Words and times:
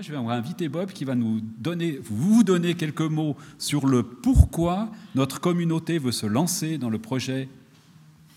Je 0.00 0.12
vais 0.12 0.16
inviter 0.16 0.70
Bob 0.70 0.92
qui 0.92 1.04
va 1.04 1.14
nous 1.14 1.40
donner, 1.42 2.00
vous 2.02 2.42
donner 2.42 2.74
quelques 2.74 3.02
mots 3.02 3.36
sur 3.58 3.86
le 3.86 4.02
pourquoi 4.02 4.90
notre 5.14 5.40
communauté 5.40 5.98
veut 5.98 6.10
se 6.10 6.24
lancer 6.24 6.78
dans 6.78 6.88
le 6.88 6.98
projet 6.98 7.50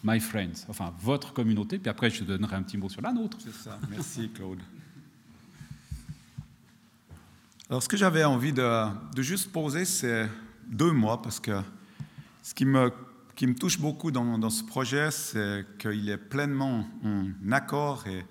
My 0.03 0.19
Friends, 0.19 0.65
enfin 0.67 0.93
votre 1.01 1.31
communauté, 1.31 1.79
puis 1.79 1.89
après 1.89 2.09
je 2.09 2.25
donnerai 2.25 2.57
un 2.57 2.63
petit 2.63 2.77
mot 2.77 2.89
sur 2.89 3.01
la 3.01 3.13
nôtre. 3.13 3.37
C'est 3.39 3.53
ça, 3.53 3.79
merci 3.89 4.29
Claude. 4.29 4.59
Alors 7.69 7.81
ce 7.81 7.87
que 7.87 7.97
j'avais 7.97 8.25
envie 8.25 8.51
de, 8.51 9.15
de 9.15 9.21
juste 9.21 9.51
poser, 9.51 9.85
c'est 9.85 10.29
deux 10.67 10.91
mois, 10.91 11.21
parce 11.21 11.39
que 11.39 11.61
ce 12.43 12.53
qui 12.53 12.65
me, 12.65 12.91
qui 13.35 13.47
me 13.47 13.55
touche 13.55 13.79
beaucoup 13.79 14.11
dans 14.11 14.49
ce 14.49 14.63
projet, 14.63 15.11
c'est 15.11 15.65
qu'il 15.79 16.09
est 16.09 16.17
pleinement 16.17 16.85
en 17.05 17.51
accord 17.51 18.05
et 18.05 18.25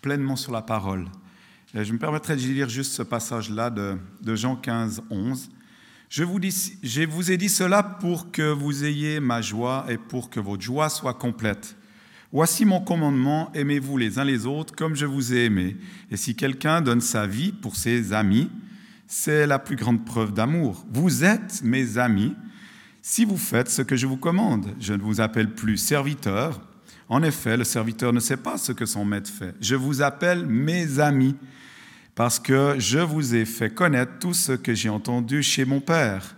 pleinement 0.00 0.36
sur 0.36 0.52
la 0.52 0.62
parole. 0.62 1.06
Et 1.72 1.84
je 1.84 1.92
me 1.92 1.98
permettrai 1.98 2.34
de 2.34 2.40
lire 2.40 2.68
juste 2.68 2.92
ce 2.92 3.02
passage-là 3.02 3.70
de, 3.70 4.34
Jean 4.34 4.56
15, 4.56 5.02
11. 5.08 5.50
Je 6.08 6.24
vous, 6.24 6.40
je 6.82 7.02
vous 7.04 7.30
ai 7.30 7.36
dit 7.36 7.48
cela 7.48 7.84
pour 7.84 8.32
que 8.32 8.50
vous 8.50 8.84
ayez 8.84 9.20
ma 9.20 9.40
joie 9.40 9.86
et 9.88 9.96
pour 9.96 10.30
que 10.30 10.40
votre 10.40 10.62
joie 10.62 10.88
soit 10.88 11.14
complète. 11.14 11.76
Voici 12.32 12.64
mon 12.64 12.80
commandement, 12.80 13.52
aimez-vous 13.54 13.96
les 13.98 14.18
uns 14.18 14.24
les 14.24 14.46
autres 14.46 14.74
comme 14.74 14.96
je 14.96 15.06
vous 15.06 15.32
ai 15.32 15.44
aimé. 15.44 15.76
Et 16.10 16.16
si 16.16 16.34
quelqu'un 16.34 16.80
donne 16.80 17.00
sa 17.00 17.28
vie 17.28 17.52
pour 17.52 17.76
ses 17.76 18.12
amis, 18.12 18.50
c'est 19.06 19.46
la 19.46 19.60
plus 19.60 19.76
grande 19.76 20.04
preuve 20.04 20.32
d'amour. 20.32 20.84
Vous 20.92 21.22
êtes 21.22 21.62
mes 21.62 21.98
amis 21.98 22.34
si 23.00 23.24
vous 23.24 23.36
faites 23.36 23.70
ce 23.70 23.82
que 23.82 23.94
je 23.94 24.08
vous 24.08 24.16
commande. 24.16 24.74
Je 24.80 24.92
ne 24.92 25.02
vous 25.02 25.20
appelle 25.20 25.54
plus 25.54 25.76
serviteur. 25.76 26.60
En 27.10 27.24
effet, 27.24 27.56
le 27.56 27.64
serviteur 27.64 28.12
ne 28.12 28.20
sait 28.20 28.36
pas 28.36 28.56
ce 28.56 28.70
que 28.70 28.86
son 28.86 29.04
maître 29.04 29.28
fait. 29.28 29.52
Je 29.60 29.74
vous 29.74 30.00
appelle 30.00 30.46
mes 30.46 31.00
amis 31.00 31.34
parce 32.14 32.38
que 32.38 32.76
je 32.78 33.00
vous 33.00 33.34
ai 33.34 33.44
fait 33.44 33.68
connaître 33.68 34.12
tout 34.20 34.32
ce 34.32 34.52
que 34.52 34.74
j'ai 34.74 34.90
entendu 34.90 35.42
chez 35.42 35.64
mon 35.64 35.80
Père. 35.80 36.36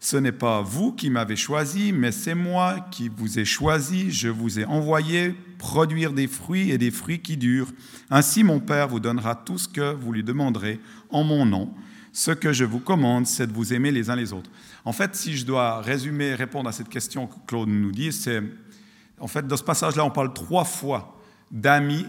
Ce 0.00 0.16
n'est 0.16 0.32
pas 0.32 0.62
vous 0.62 0.92
qui 0.92 1.10
m'avez 1.10 1.36
choisi, 1.36 1.92
mais 1.92 2.10
c'est 2.10 2.34
moi 2.34 2.86
qui 2.90 3.10
vous 3.14 3.38
ai 3.38 3.44
choisi. 3.44 4.10
Je 4.10 4.28
vous 4.28 4.58
ai 4.58 4.64
envoyé 4.64 5.34
produire 5.58 6.14
des 6.14 6.26
fruits 6.26 6.70
et 6.70 6.78
des 6.78 6.90
fruits 6.90 7.20
qui 7.20 7.36
durent. 7.36 7.72
Ainsi 8.08 8.44
mon 8.44 8.60
Père 8.60 8.88
vous 8.88 9.00
donnera 9.00 9.34
tout 9.34 9.58
ce 9.58 9.68
que 9.68 9.92
vous 9.92 10.10
lui 10.10 10.24
demanderez 10.24 10.80
en 11.10 11.22
mon 11.22 11.44
nom. 11.44 11.70
Ce 12.14 12.30
que 12.30 12.54
je 12.54 12.64
vous 12.64 12.80
commande, 12.80 13.26
c'est 13.26 13.46
de 13.46 13.52
vous 13.52 13.74
aimer 13.74 13.90
les 13.90 14.08
uns 14.08 14.16
les 14.16 14.32
autres. 14.32 14.50
En 14.86 14.92
fait, 14.92 15.16
si 15.16 15.36
je 15.36 15.44
dois 15.44 15.82
résumer, 15.82 16.34
répondre 16.34 16.68
à 16.68 16.72
cette 16.72 16.88
question 16.88 17.26
que 17.26 17.34
Claude 17.46 17.68
nous 17.68 17.92
dit, 17.92 18.12
c'est, 18.12 18.42
en 19.20 19.26
fait, 19.26 19.46
dans 19.46 19.56
ce 19.56 19.64
passage-là, 19.64 20.04
on 20.04 20.10
parle 20.10 20.32
trois 20.32 20.64
fois 20.64 21.16
d'amis 21.50 22.06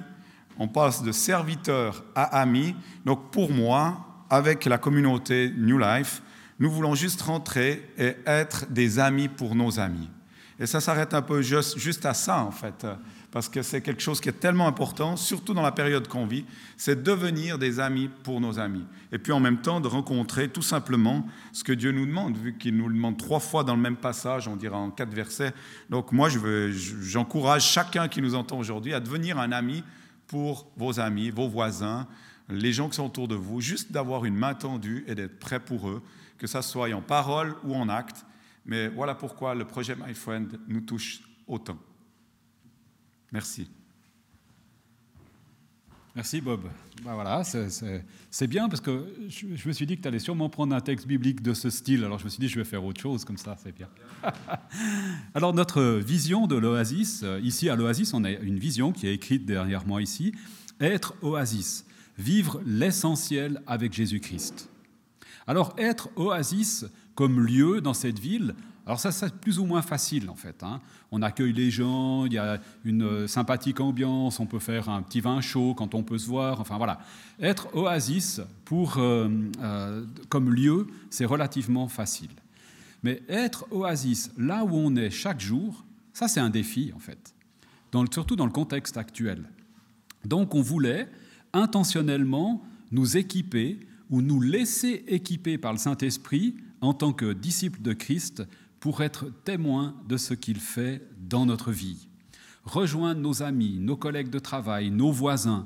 on 0.58 0.68
passe 0.68 1.04
de 1.04 1.12
serviteur 1.12 2.04
à 2.16 2.40
ami. 2.42 2.76
Donc 3.06 3.32
pour 3.32 3.52
moi, 3.52 3.98
avec 4.30 4.66
la 4.66 4.78
communauté 4.78 5.52
New 5.58 5.78
Life, 5.78 6.22
nous 6.60 6.72
voulons 6.72 6.96
juste 6.96 7.22
rentrer 7.22 7.90
et 7.98 8.16
être 8.26 8.72
des 8.72 9.00
amis 9.00 9.28
pour 9.28 9.56
nos 9.56 9.80
amis. 9.80 10.10
Et 10.58 10.66
ça 10.66 10.80
s'arrête 10.80 11.14
un 11.14 11.22
peu 11.22 11.42
juste, 11.42 12.06
à 12.06 12.14
ça, 12.14 12.40
en 12.40 12.52
fait, 12.52 12.88
parce 13.36 13.50
que 13.50 13.62
c'est 13.64 13.82
quelque 13.82 14.02
chose 14.02 14.22
qui 14.22 14.30
est 14.30 14.40
tellement 14.40 14.66
important, 14.66 15.18
surtout 15.18 15.54
dans 15.54 15.62
la 15.62 15.74
période 15.74 16.08
qu'on 16.08 16.26
vit, 16.26 16.46
c'est 16.78 17.04
devenir 17.04 17.60
des 17.60 17.82
amis 17.82 18.10
pour 18.24 18.40
nos 18.40 18.60
amis. 18.60 18.86
Et 19.12 19.18
puis 19.18 19.34
en 19.34 19.42
même 19.42 19.58
temps, 19.58 19.82
de 19.82 19.90
rencontrer 19.90 20.48
tout 20.48 20.62
simplement 20.62 21.28
ce 21.52 21.66
que 21.66 21.74
Dieu 21.74 21.92
nous 21.92 22.06
demande, 22.06 22.38
vu 22.38 22.58
qu'il 22.58 22.78
nous 22.78 22.88
le 22.88 22.96
demande 22.96 23.18
trois 23.18 23.42
fois 23.42 23.66
dans 23.66 23.76
le 23.76 23.82
même 23.82 23.98
passage, 23.98 24.48
on 24.48 24.56
dira 24.56 24.78
en 24.78 24.90
quatre 24.90 25.14
versets. 25.14 25.52
Donc 25.90 26.14
moi, 26.14 26.30
j'encourage 26.30 27.66
chacun 27.66 28.08
qui 28.08 28.22
nous 28.22 28.36
entend 28.36 28.58
aujourd'hui 28.58 28.94
à 28.94 29.02
devenir 29.02 29.38
un 29.38 29.52
ami 29.52 29.84
pour 30.28 30.72
vos 30.78 31.02
amis, 31.02 31.30
vos 31.30 31.50
voisins, 31.50 32.08
les 32.48 32.72
gens 32.72 32.88
qui 32.88 32.96
sont 32.96 33.08
autour 33.08 33.28
de 33.28 33.36
vous, 33.36 33.60
juste 33.60 33.92
d'avoir 33.92 34.24
une 34.24 34.38
main 34.38 34.54
tendue 34.54 35.04
et 35.08 35.14
d'être 35.14 35.40
prêt 35.40 35.60
pour 35.60 35.90
eux, 35.90 36.02
que 36.38 36.48
ça 36.48 36.62
soit 36.62 36.94
en 36.94 37.02
parole 37.02 37.54
ou 37.66 37.76
en 37.76 37.90
acte. 37.90 38.26
Mais 38.66 38.88
voilà 38.88 39.14
pourquoi 39.14 39.56
le 39.56 39.66
projet 39.66 39.94
My 39.94 40.14
Friend 40.14 40.58
nous 40.70 40.80
touche 40.80 41.20
autant. 41.48 41.78
Merci. 43.36 43.68
Merci 46.16 46.40
Bob. 46.40 46.62
Ben 47.04 47.16
voilà, 47.16 47.44
c'est 47.44 48.48
bien 48.48 48.70
parce 48.70 48.80
que 48.80 49.14
je, 49.28 49.68
me 49.68 49.74
suis 49.74 49.86
dit 49.86 49.98
que 49.98 50.02
tu 50.04 50.08
allais 50.08 50.20
sûrement 50.20 50.48
prendre 50.48 50.74
un 50.74 50.80
texte 50.80 51.06
biblique 51.06 51.42
de 51.42 51.54
ce 51.54 51.70
style. 51.70 52.06
Alors 52.06 52.18
je 52.18 52.24
me 52.24 52.30
suis 52.30 52.40
dit, 52.40 52.48
je 52.48 52.58
vais 52.58 52.64
faire 52.64 52.86
autre 52.86 53.02
chose 53.02 53.26
comme 53.26 53.36
ça, 53.36 53.58
c'est 53.62 53.76
bien. 53.76 53.90
Alors 55.34 55.54
notre 55.54 55.82
vision 55.98 56.48
de 56.48 56.56
l'oasis, 56.56 57.24
euh, 57.26 57.42
ici 57.44 57.68
à 57.68 57.76
l'oasis, 57.76 58.14
on 58.14 58.24
a 58.24 58.32
une 58.32 58.58
vision 58.58 58.94
qui 58.94 59.06
est 59.06 59.14
écrite 59.14 59.46
derrière 59.46 59.86
moi 59.86 60.02
ici, 60.02 60.32
être 60.80 61.14
oasis, 61.22 61.86
vivre 62.18 62.62
l'essentiel 62.66 63.62
avec 63.68 63.92
Jésus-Christ. 63.92 64.70
Alors 65.46 65.76
être 65.78 66.08
oasis 66.16 66.86
comme 67.16 67.42
lieu 67.42 67.82
dans 67.82 67.94
cette 67.94 68.20
ville, 68.20 68.56
alors 68.86 69.00
ça, 69.00 69.12
c'est 69.12 69.34
plus 69.34 69.58
ou 69.58 69.66
moins 69.66 69.82
facile 69.82 70.30
en 70.30 70.36
fait. 70.36 70.62
Hein. 70.62 70.80
On 71.12 71.24
accueille 71.24 71.54
les 71.54 71.72
gens, 71.72 72.26
il 72.26 72.34
y 72.34 72.38
a 72.38 72.60
une 72.84 73.04
euh, 73.04 73.28
sympathique 73.28 73.80
ambiance, 73.80 74.40
on 74.40 74.46
peut 74.46 74.60
faire 74.60 74.90
un 74.90 75.02
petit 75.02 75.22
vin 75.22 75.42
chaud 75.42 75.74
quand 75.76 75.96
on 75.96 76.04
peut 76.04 76.20
se 76.20 76.28
voir. 76.28 76.62
Enfin 76.62 76.78
voilà, 76.78 77.00
être 77.40 77.76
oasis 77.76 78.42
pour, 78.64 78.98
euh, 78.98 79.28
euh, 79.62 80.06
comme 80.30 80.54
lieu, 80.54 80.86
c'est 81.10 81.26
relativement 81.26 81.88
facile. 81.88 82.30
Mais 83.02 83.24
être 83.28 83.66
oasis 83.72 84.32
là 84.38 84.64
où 84.64 84.76
on 84.76 84.96
est 84.96 85.10
chaque 85.10 85.40
jour, 85.40 85.84
ça 86.14 86.28
c'est 86.28 86.40
un 86.40 86.52
défi 86.52 86.92
en 86.96 87.00
fait, 87.00 87.34
surtout 88.12 88.36
dans 88.36 88.46
le 88.46 88.52
contexte 88.52 88.98
actuel. 88.98 89.50
Donc 90.26 90.54
on 90.54 90.62
voulait 90.62 91.08
intentionnellement 91.54 92.64
nous 92.92 93.18
équiper 93.18 93.80
ou 94.12 94.22
nous 94.22 94.42
laisser 94.42 95.04
équiper 95.08 95.58
par 95.58 95.72
le 95.72 95.80
Saint-Esprit 95.80 96.56
en 96.82 96.94
tant 96.94 97.14
que 97.14 97.34
disciples 97.34 97.82
de 97.82 97.94
Christ 97.94 98.44
pour 98.86 99.02
être 99.02 99.32
témoins 99.46 99.96
de 100.08 100.16
ce 100.16 100.36
qu'il 100.36 100.60
fait 100.60 101.02
dans 101.28 101.48
notre 101.48 101.72
vie. 101.72 102.08
Rejoindre 102.66 103.20
nos 103.20 103.42
amis, 103.42 103.80
nos 103.80 103.98
collègues 103.98 104.30
de 104.30 104.38
travail, 104.38 104.92
nos 104.92 105.12
voisins, 105.12 105.66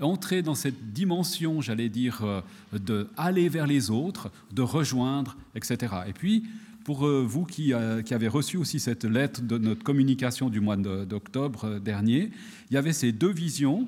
entrer 0.00 0.40
dans 0.40 0.54
cette 0.54 0.94
dimension, 0.94 1.60
j'allais 1.60 1.90
dire, 1.90 2.22
euh, 2.24 2.40
de 2.72 3.06
aller 3.18 3.50
vers 3.50 3.66
les 3.66 3.90
autres, 3.90 4.30
de 4.54 4.62
rejoindre, 4.62 5.36
etc. 5.54 5.92
Et 6.08 6.14
puis, 6.14 6.44
pour 6.84 7.06
euh, 7.06 7.22
vous 7.22 7.46
euh, 7.58 8.00
qui, 8.00 8.14
avez 8.14 8.28
reçu 8.28 8.56
aussi 8.56 8.80
cette 8.80 9.04
lettre 9.04 9.42
de 9.42 9.58
notre 9.58 9.84
communication 9.84 10.48
du 10.48 10.60
mois 10.60 10.78
d'octobre 10.78 11.78
dernier, 11.80 12.30
il 12.70 12.74
y 12.74 12.78
avait 12.78 12.94
ces 12.94 13.12
deux 13.12 13.32
visions, 13.32 13.86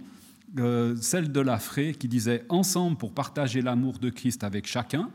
celle 1.00 1.32
de 1.32 1.40
la 1.40 1.58
Fré 1.58 1.94
qui 1.94 2.08
disait 2.08 2.44
ensemble 2.50 2.98
pour 2.98 3.12
partager 3.12 3.62
l'amour 3.62 3.98
de 3.98 4.10
Christ 4.10 4.44
avec 4.44 4.66
chacun, 4.66 5.08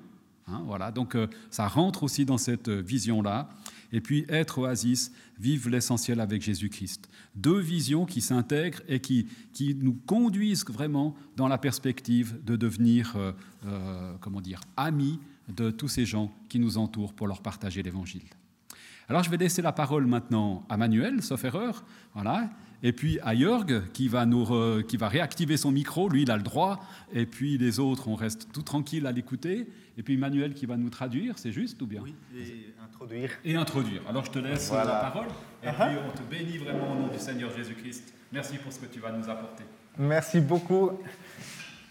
Hein, 0.51 0.63
voilà, 0.65 0.91
donc 0.91 1.15
euh, 1.15 1.27
ça 1.49 1.67
rentre 1.67 2.03
aussi 2.03 2.25
dans 2.25 2.37
cette 2.37 2.67
euh, 2.67 2.81
vision-là. 2.81 3.49
Et 3.93 3.99
puis 3.99 4.25
être 4.29 4.59
oasis, 4.59 5.11
vivre 5.39 5.69
l'essentiel 5.69 6.21
avec 6.21 6.41
Jésus-Christ. 6.41 7.09
Deux 7.35 7.59
visions 7.59 8.05
qui 8.05 8.21
s'intègrent 8.21 8.81
et 8.87 8.99
qui, 9.01 9.27
qui, 9.53 9.75
nous 9.75 9.93
conduisent 9.93 10.65
vraiment 10.65 11.13
dans 11.35 11.49
la 11.49 11.57
perspective 11.57 12.41
de 12.45 12.55
devenir, 12.55 13.13
euh, 13.17 14.13
comment 14.21 14.39
dire, 14.39 14.61
amis 14.77 15.19
de 15.49 15.71
tous 15.71 15.89
ces 15.89 16.05
gens 16.05 16.31
qui 16.47 16.57
nous 16.57 16.77
entourent 16.77 17.13
pour 17.13 17.27
leur 17.27 17.41
partager 17.41 17.83
l'Évangile. 17.83 18.23
Alors 19.09 19.23
je 19.23 19.29
vais 19.29 19.35
laisser 19.35 19.61
la 19.61 19.73
parole 19.73 20.07
maintenant 20.07 20.65
à 20.69 20.77
Manuel, 20.77 21.21
sauf 21.21 21.43
erreur, 21.43 21.83
voilà, 22.13 22.49
et 22.83 22.93
puis 22.93 23.19
à 23.23 23.35
Jörg 23.35 23.83
qui 23.93 24.07
va, 24.07 24.25
nous 24.25 24.83
qui 24.83 24.97
va 24.97 25.07
réactiver 25.07 25.57
son 25.57 25.71
micro, 25.71 26.09
lui 26.09 26.23
il 26.23 26.31
a 26.31 26.37
le 26.37 26.43
droit, 26.43 26.79
et 27.13 27.25
puis 27.25 27.57
les 27.57 27.79
autres, 27.79 28.07
on 28.07 28.15
reste 28.15 28.51
tout 28.51 28.61
tranquille 28.61 29.05
à 29.07 29.11
l'écouter, 29.11 29.67
et 29.97 30.03
puis 30.03 30.17
Manuel 30.17 30.53
qui 30.53 30.65
va 30.65 30.77
nous 30.77 30.89
traduire, 30.89 31.37
c'est 31.37 31.51
juste 31.51 31.81
ou 31.81 31.87
bien? 31.87 32.01
Oui, 32.03 32.15
et 32.35 32.73
introduire. 32.83 33.31
Et 33.45 33.55
introduire. 33.55 34.01
Alors 34.09 34.25
je 34.25 34.31
te 34.31 34.39
laisse 34.39 34.71
la 34.71 34.85
parole, 34.85 35.27
et 35.63 35.67
uh-huh. 35.67 35.87
puis 35.87 35.97
on 36.07 36.17
te 36.17 36.23
bénit 36.23 36.57
vraiment 36.57 36.91
au 36.91 36.95
nom 36.95 37.07
du 37.07 37.19
Seigneur 37.19 37.55
Jésus-Christ. 37.55 38.13
Merci 38.31 38.57
pour 38.57 38.71
ce 38.71 38.79
que 38.79 38.85
tu 38.85 38.99
vas 38.99 39.11
nous 39.11 39.29
apporter. 39.29 39.63
Merci 39.97 40.39
beaucoup. 40.39 40.91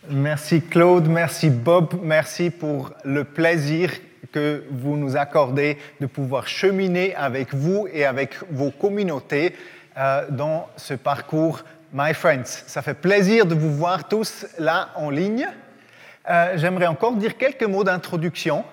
Merci 0.09 0.63
Claude, 0.63 1.09
merci 1.09 1.51
Bob, 1.51 2.01
merci 2.03 2.49
pour 2.49 2.93
le 3.05 3.25
plaisir 3.25 3.93
que 4.33 4.65
vous 4.71 4.97
nous 4.97 5.17
accordez 5.17 5.77
de 6.01 6.07
pouvoir 6.07 6.49
cheminer 6.49 7.15
avec 7.15 7.53
vous 7.53 7.87
et 7.93 8.07
avec 8.07 8.37
vos 8.51 8.71
communautés 8.71 9.55
euh, 10.01 10.25
dans 10.31 10.67
ce 10.77 10.95
parcours 10.95 11.63
My 11.93 12.15
Friends. 12.15 12.47
Ça 12.67 12.81
fait 12.81 12.95
plaisir 12.95 13.45
de 13.45 13.55
vous 13.55 13.75
voir 13.75 14.09
tous 14.09 14.47
là 14.59 14.89
en 14.95 15.11
ligne. 15.11 15.47
Euh, 16.31 16.55
j'aimerais 16.57 16.87
encore 16.87 17.17
dire 17.17 17.37
quelques 17.37 17.65
mots 17.65 17.85
d'introduction. 17.85 18.65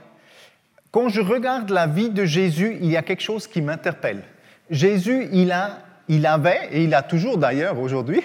Quand 0.89 1.09
je 1.09 1.19
regarde 1.19 1.69
la 1.69 1.85
vie 1.85 2.11
de 2.11 2.23
Jésus, 2.23 2.77
il 2.79 2.89
y 2.89 2.95
a 2.95 3.01
quelque 3.01 3.23
chose 3.23 3.45
qui 3.45 3.61
m'interpelle. 3.61 4.21
Jésus, 4.69 5.27
il, 5.33 5.51
a, 5.51 5.79
il 6.07 6.25
avait, 6.25 6.69
et 6.71 6.83
il 6.85 6.93
a 6.93 7.01
toujours 7.01 7.37
d'ailleurs 7.37 7.77
aujourd'hui, 7.77 8.23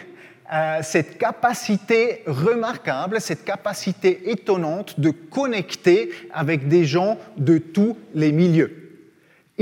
euh, 0.53 0.79
cette 0.83 1.19
capacité 1.19 2.23
remarquable, 2.27 3.21
cette 3.21 3.45
capacité 3.45 4.31
étonnante 4.31 5.01
de 5.01 5.11
connecter 5.11 6.11
avec 6.33 6.69
des 6.69 6.85
gens 6.85 7.19
de 7.37 7.59
tous 7.59 7.99
les 8.15 8.31
milieux. 8.31 8.82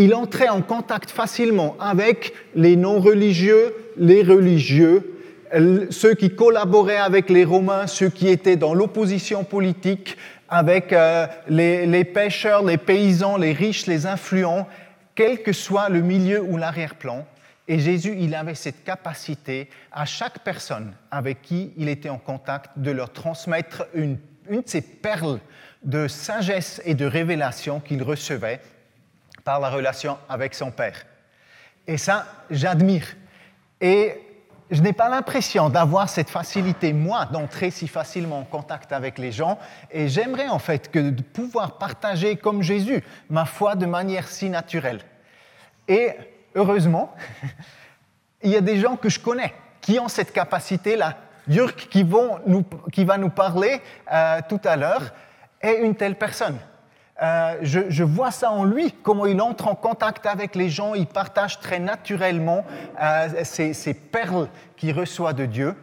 Il 0.00 0.14
entrait 0.14 0.48
en 0.48 0.62
contact 0.62 1.10
facilement 1.10 1.76
avec 1.78 2.32
les 2.54 2.74
non-religieux, 2.74 3.74
les 3.98 4.22
religieux, 4.22 5.20
ceux 5.90 6.14
qui 6.14 6.34
collaboraient 6.34 6.96
avec 6.96 7.28
les 7.28 7.44
Romains, 7.44 7.86
ceux 7.86 8.08
qui 8.08 8.28
étaient 8.28 8.56
dans 8.56 8.72
l'opposition 8.72 9.44
politique, 9.44 10.16
avec 10.48 10.94
euh, 10.94 11.26
les, 11.50 12.04
pêcheurs, 12.04 12.64
les 12.64 12.78
paysans, 12.78 13.36
les 13.36 13.52
riches, 13.52 13.86
les 13.86 14.06
influents, 14.06 14.66
quel 15.14 15.42
que 15.42 15.52
soit 15.52 15.90
le 15.90 16.00
milieu 16.00 16.40
ou 16.40 16.56
l'arrière-plan. 16.56 17.26
Et 17.68 17.78
Jésus, 17.78 18.16
il 18.18 18.34
avait 18.34 18.54
cette 18.54 18.82
capacité 18.84 19.68
à 19.92 20.06
chaque 20.06 20.38
personne 20.38 20.94
avec 21.10 21.42
qui 21.42 21.74
il 21.76 21.90
était 21.90 22.08
en 22.08 22.16
contact 22.16 22.70
de 22.76 22.90
leur 22.90 23.12
transmettre 23.12 23.86
une 23.92 24.16
de 24.48 24.62
ces 24.64 24.80
perles 24.80 25.40
de 25.84 26.08
sagesse 26.08 26.80
et 26.86 26.94
de 26.94 27.04
révélation 27.04 27.80
qu'il 27.80 28.02
recevait 28.02 28.60
par 29.50 29.58
la 29.58 29.68
relation 29.68 30.16
avec 30.28 30.54
son 30.54 30.70
Père. 30.70 31.04
Et 31.84 31.98
ça, 31.98 32.24
j'admire. 32.52 33.16
Et 33.80 34.14
je 34.70 34.80
n'ai 34.80 34.92
pas 34.92 35.08
l'impression 35.08 35.68
d'avoir 35.68 36.08
cette 36.08 36.30
facilité, 36.30 36.92
moi, 36.92 37.26
d'entrer 37.26 37.72
si 37.72 37.88
facilement 37.88 38.38
en 38.38 38.44
contact 38.44 38.92
avec 38.92 39.18
les 39.18 39.32
gens. 39.32 39.58
Et 39.90 40.06
j'aimerais 40.06 40.46
en 40.46 40.60
fait 40.60 40.88
que 40.88 41.10
de 41.10 41.20
pouvoir 41.20 41.78
partager 41.78 42.36
comme 42.36 42.62
Jésus 42.62 43.02
ma 43.28 43.44
foi 43.44 43.74
de 43.74 43.86
manière 43.86 44.28
si 44.28 44.48
naturelle. 44.50 45.00
Et 45.88 46.12
heureusement, 46.54 47.12
il 48.44 48.50
y 48.50 48.56
a 48.56 48.60
des 48.60 48.78
gens 48.78 48.94
que 48.94 49.08
je 49.08 49.18
connais 49.18 49.52
qui 49.80 49.98
ont 49.98 50.06
cette 50.06 50.32
capacité-là. 50.32 51.16
Qui, 51.88 52.06
qui, 52.92 53.04
va 53.04 53.18
nous 53.18 53.30
parler 53.30 53.82
euh, 54.12 54.40
tout 54.48 54.60
à 54.62 54.76
l'heure, 54.76 55.12
est 55.60 55.80
une 55.82 55.96
telle 55.96 56.14
personne. 56.14 56.56
Euh, 57.22 57.58
je, 57.62 58.02
vois 58.02 58.30
ça 58.30 58.50
en 58.50 58.64
lui, 58.64 58.92
comment 59.02 59.26
il 59.26 59.40
entre 59.42 59.68
en 59.68 59.74
contact 59.74 60.24
avec 60.24 60.54
les 60.54 60.70
gens, 60.70 60.94
il 60.94 61.06
partage 61.06 61.60
très 61.60 61.78
naturellement 61.78 62.64
euh, 63.02 63.44
ces, 63.44 63.94
perles 63.94 64.48
qu'il 64.76 64.98
reçoit 64.98 65.34
de 65.34 65.44
Dieu. 65.44 65.74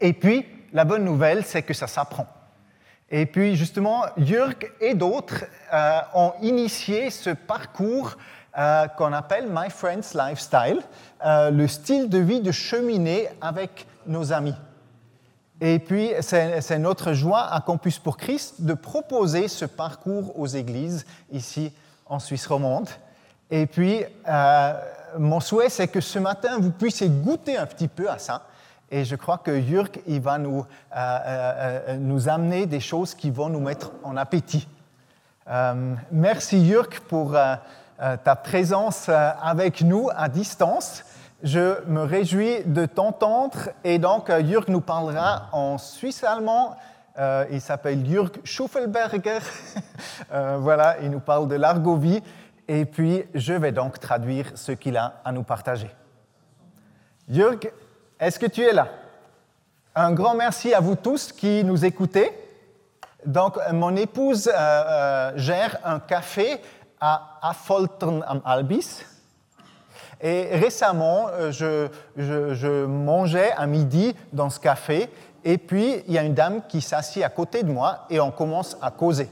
Et 0.00 0.12
puis, 0.12 0.46
la 0.72 0.84
bonne 0.84 1.04
nouvelle, 1.04 1.44
c'est 1.44 1.62
que 1.62 1.74
ça 1.74 1.88
s'apprend. 1.88 2.28
Et 3.10 3.26
puis, 3.26 3.56
justement, 3.56 4.04
Jürg 4.18 4.70
et 4.80 4.94
d'autres 4.94 5.46
euh, 5.72 6.00
ont 6.14 6.32
initié 6.42 7.10
ce 7.10 7.30
parcours 7.30 8.16
qu'on 8.98 9.12
appelle 9.12 9.46
My 9.48 9.70
Friend's 9.70 10.12
Lifestyle, 10.12 10.80
le 11.24 11.66
style 11.68 12.08
de 12.08 12.18
vie 12.18 12.40
de 12.40 12.50
cheminée 12.50 13.28
avec 13.40 13.86
nos 14.06 14.32
amis. 14.32 14.56
Et 15.60 15.78
puis, 15.78 16.10
c'est 16.20 16.78
notre 16.78 17.12
joie 17.12 17.52
à 17.52 17.60
Campus 17.60 17.98
pour 17.98 18.16
Christ 18.16 18.62
de 18.62 18.72
proposer 18.72 19.46
ce 19.46 19.66
parcours 19.66 20.38
aux 20.38 20.46
églises 20.46 21.04
ici 21.30 21.72
en 22.06 22.18
Suisse 22.18 22.46
romande. 22.46 22.88
Et 23.50 23.66
puis, 23.66 24.04
euh, 24.28 24.72
mon 25.18 25.40
souhait, 25.40 25.68
c'est 25.68 25.88
que 25.88 26.00
ce 26.00 26.18
matin, 26.18 26.58
vous 26.58 26.70
puissiez 26.70 27.08
goûter 27.08 27.58
un 27.58 27.66
petit 27.66 27.88
peu 27.88 28.08
à 28.08 28.18
ça. 28.18 28.46
Et 28.90 29.04
je 29.04 29.16
crois 29.16 29.38
que 29.38 29.60
Jürg, 29.60 30.00
il 30.06 30.20
va 30.20 30.38
nous, 30.38 30.60
euh, 30.60 30.64
euh, 30.96 31.96
nous 31.98 32.28
amener 32.28 32.64
des 32.66 32.80
choses 32.80 33.14
qui 33.14 33.30
vont 33.30 33.48
nous 33.48 33.60
mettre 33.60 33.92
en 34.02 34.16
appétit. 34.16 34.66
merci 36.10 36.64
Jürg 36.64 37.00
pour 37.08 37.36
ta 37.98 38.36
présence 38.36 39.08
avec 39.08 39.82
nous 39.82 40.08
à 40.16 40.28
distance. 40.28 41.02
Je 41.42 41.82
me 41.86 42.02
réjouis 42.02 42.64
de 42.66 42.84
t'entendre 42.84 43.70
et 43.82 43.98
donc 43.98 44.28
euh, 44.28 44.44
Jürg 44.44 44.68
nous 44.68 44.82
parlera 44.82 45.48
en 45.52 45.78
suisse 45.78 46.22
allemand. 46.22 46.76
Euh, 47.18 47.46
il 47.50 47.62
s'appelle 47.62 48.04
Jürg 48.04 48.32
Schuffelberger. 48.44 49.38
Euh, 50.32 50.58
voilà, 50.60 50.96
il 51.02 51.10
nous 51.10 51.18
parle 51.18 51.48
de 51.48 51.56
l'argovie 51.56 52.22
et 52.68 52.84
puis 52.84 53.24
je 53.34 53.52
vais 53.52 53.72
donc 53.72 53.98
traduire 53.98 54.52
ce 54.54 54.70
qu'il 54.70 54.96
a 54.96 55.14
à 55.24 55.32
nous 55.32 55.42
partager. 55.42 55.90
Jürg, 57.28 57.72
est-ce 58.20 58.38
que 58.38 58.46
tu 58.46 58.62
es 58.62 58.72
là? 58.72 58.86
Un 59.94 60.12
grand 60.12 60.34
merci 60.34 60.72
à 60.72 60.78
vous 60.78 60.94
tous 60.94 61.32
qui 61.32 61.64
nous 61.64 61.84
écoutez. 61.84 62.30
Donc, 63.26 63.58
mon 63.72 63.96
épouse 63.96 64.44
gère 65.34 65.78
un 65.84 65.98
café 65.98 66.60
à 67.00 67.38
Affoltern 67.42 68.24
am 68.28 68.40
Albis. 68.44 69.04
Et 70.22 70.48
récemment, 70.52 71.28
euh, 71.32 71.50
je, 72.16 72.84
mangeais 72.86 73.52
à 73.52 73.66
midi 73.66 74.14
dans 74.32 74.50
ce 74.50 74.60
café, 74.60 75.08
et 75.44 75.58
puis 75.58 76.02
il 76.06 76.14
y 76.14 76.18
a 76.18 76.22
une 76.22 76.34
dame 76.34 76.62
qui 76.68 76.80
s'assied 76.80 77.24
à 77.24 77.30
côté 77.30 77.62
de 77.62 77.72
moi, 77.72 78.06
et 78.10 78.20
on 78.20 78.30
commence 78.30 78.76
à 78.82 78.90
causer. 78.90 79.30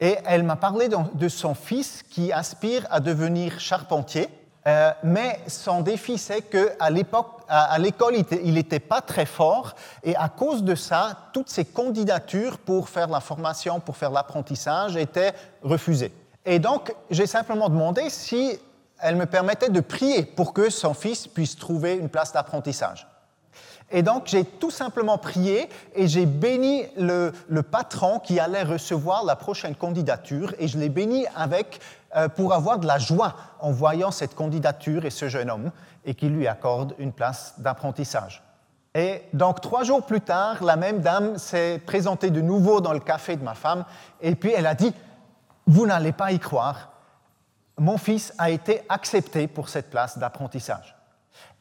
Et 0.00 0.16
elle 0.26 0.42
m'a 0.42 0.56
parlé 0.56 0.88
de 0.88 1.28
son 1.28 1.54
fils 1.54 2.02
qui 2.02 2.32
aspire 2.32 2.86
à 2.90 3.00
devenir 3.00 3.60
charpentier, 3.60 4.28
euh, 4.66 4.92
mais 5.02 5.40
son 5.46 5.80
défi, 5.80 6.18
c'est 6.18 6.42
qu'à 6.42 6.90
l'époque, 6.90 7.40
à, 7.48 7.78
l'école, 7.78 8.14
il 8.42 8.54
n'était 8.54 8.80
pas 8.80 9.00
très 9.00 9.26
fort, 9.26 9.74
et 10.02 10.14
à 10.16 10.28
cause 10.28 10.62
de 10.62 10.74
ça, 10.74 11.16
toutes 11.32 11.48
ses 11.48 11.64
candidatures 11.64 12.58
pour 12.58 12.88
faire 12.88 13.08
la 13.08 13.20
formation, 13.20 13.80
pour 13.80 13.96
faire 13.96 14.10
l'apprentissage, 14.10 14.96
étaient 14.96 15.32
refusées. 15.62 16.12
Et 16.44 16.58
donc, 16.58 16.94
j'ai 17.10 17.26
simplement 17.26 17.68
demandé 17.68 18.10
si 18.10 18.58
elle 19.02 19.16
me 19.16 19.26
permettait 19.26 19.68
de 19.68 19.80
prier 19.80 20.24
pour 20.24 20.52
que 20.52 20.70
son 20.70 20.94
fils 20.94 21.26
puisse 21.26 21.56
trouver 21.56 21.94
une 21.94 22.08
place 22.08 22.32
d'apprentissage. 22.32 23.06
Et 23.92 24.02
donc, 24.02 24.26
j'ai 24.26 24.44
tout 24.44 24.70
simplement 24.70 25.18
prié 25.18 25.68
et 25.94 26.06
j'ai 26.06 26.26
béni 26.26 26.84
le, 26.96 27.32
patron 27.62 28.20
qui 28.20 28.38
allait 28.38 28.62
recevoir 28.62 29.24
la 29.24 29.34
prochaine 29.34 29.74
candidature 29.74 30.54
et 30.58 30.68
je 30.68 30.78
l'ai 30.78 30.88
béni 30.88 31.26
avec, 31.34 31.80
euh, 32.14 32.28
pour 32.28 32.54
avoir 32.54 32.78
de 32.78 32.86
la 32.86 32.98
joie 32.98 33.34
en 33.58 33.72
voyant 33.72 34.12
cette 34.12 34.36
candidature 34.36 35.04
et 35.04 35.10
ce 35.10 35.28
jeune 35.28 35.50
homme 35.50 35.72
et 36.04 36.14
qu'il 36.14 36.32
lui 36.32 36.46
accorde 36.46 36.94
une 36.98 37.12
place 37.12 37.54
d'apprentissage. 37.58 38.42
Et 38.94 39.22
donc, 39.32 39.60
trois 39.60 39.82
jours 39.82 40.04
plus 40.04 40.20
tard, 40.20 40.62
la 40.62 40.76
même 40.76 41.00
dame 41.00 41.36
s'est 41.36 41.80
présentée 41.84 42.30
de 42.30 42.40
nouveau 42.40 42.80
dans 42.80 42.92
le 42.92 43.00
café 43.00 43.36
de 43.36 43.42
ma 43.42 43.54
femme 43.54 43.84
et 44.20 44.36
puis 44.36 44.52
elle 44.56 44.66
a 44.66 44.74
dit, 44.74 44.94
vous 45.66 45.86
n'allez 45.86 46.12
pas 46.12 46.30
y 46.30 46.38
croire, 46.38 46.89
mon 47.80 47.96
fils 47.96 48.32
a 48.36 48.50
été 48.50 48.82
accepté 48.90 49.48
pour 49.48 49.70
cette 49.70 49.88
place 49.88 50.18
d'apprentissage. 50.18 50.94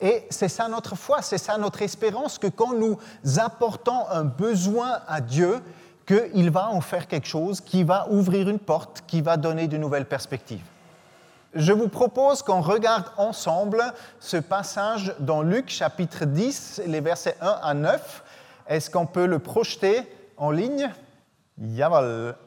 Et 0.01 0.27
c'est 0.29 0.49
ça 0.49 0.67
notre 0.67 0.97
foi, 0.97 1.21
c'est 1.21 1.37
ça 1.37 1.57
notre 1.57 1.81
espérance, 1.81 2.37
que 2.37 2.47
quand 2.47 2.73
nous 2.73 2.99
apportons 3.37 4.05
un 4.09 4.25
besoin 4.25 4.99
à 5.07 5.21
Dieu, 5.21 5.61
qu'il 6.05 6.49
va 6.49 6.69
en 6.69 6.81
faire 6.81 7.07
quelque 7.07 7.27
chose 7.27 7.61
qui 7.61 7.83
va 7.85 8.07
ouvrir 8.09 8.49
une 8.49 8.59
porte, 8.59 9.03
qui 9.07 9.21
va 9.21 9.37
donner 9.37 9.69
de 9.69 9.77
nouvelles 9.77 10.07
perspectives. 10.07 10.65
Je 11.53 11.71
vous 11.71 11.87
propose 11.87 12.43
qu'on 12.43 12.61
regarde 12.61 13.05
ensemble 13.15 13.81
ce 14.19 14.37
passage 14.37 15.15
dans 15.19 15.41
Luc 15.41 15.69
chapitre 15.69 16.25
10, 16.25 16.81
les 16.85 16.99
versets 16.99 17.37
1 17.39 17.59
à 17.63 17.73
9. 17.73 18.23
Est-ce 18.67 18.89
qu'on 18.89 19.05
peut 19.05 19.25
le 19.25 19.39
projeter 19.39 20.01
en 20.35 20.51
ligne? 20.51 20.89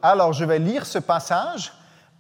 Alors 0.02 0.35
je 0.35 0.44
vais 0.44 0.58
lire 0.58 0.85
ce 0.85 0.99
passage 0.99 1.73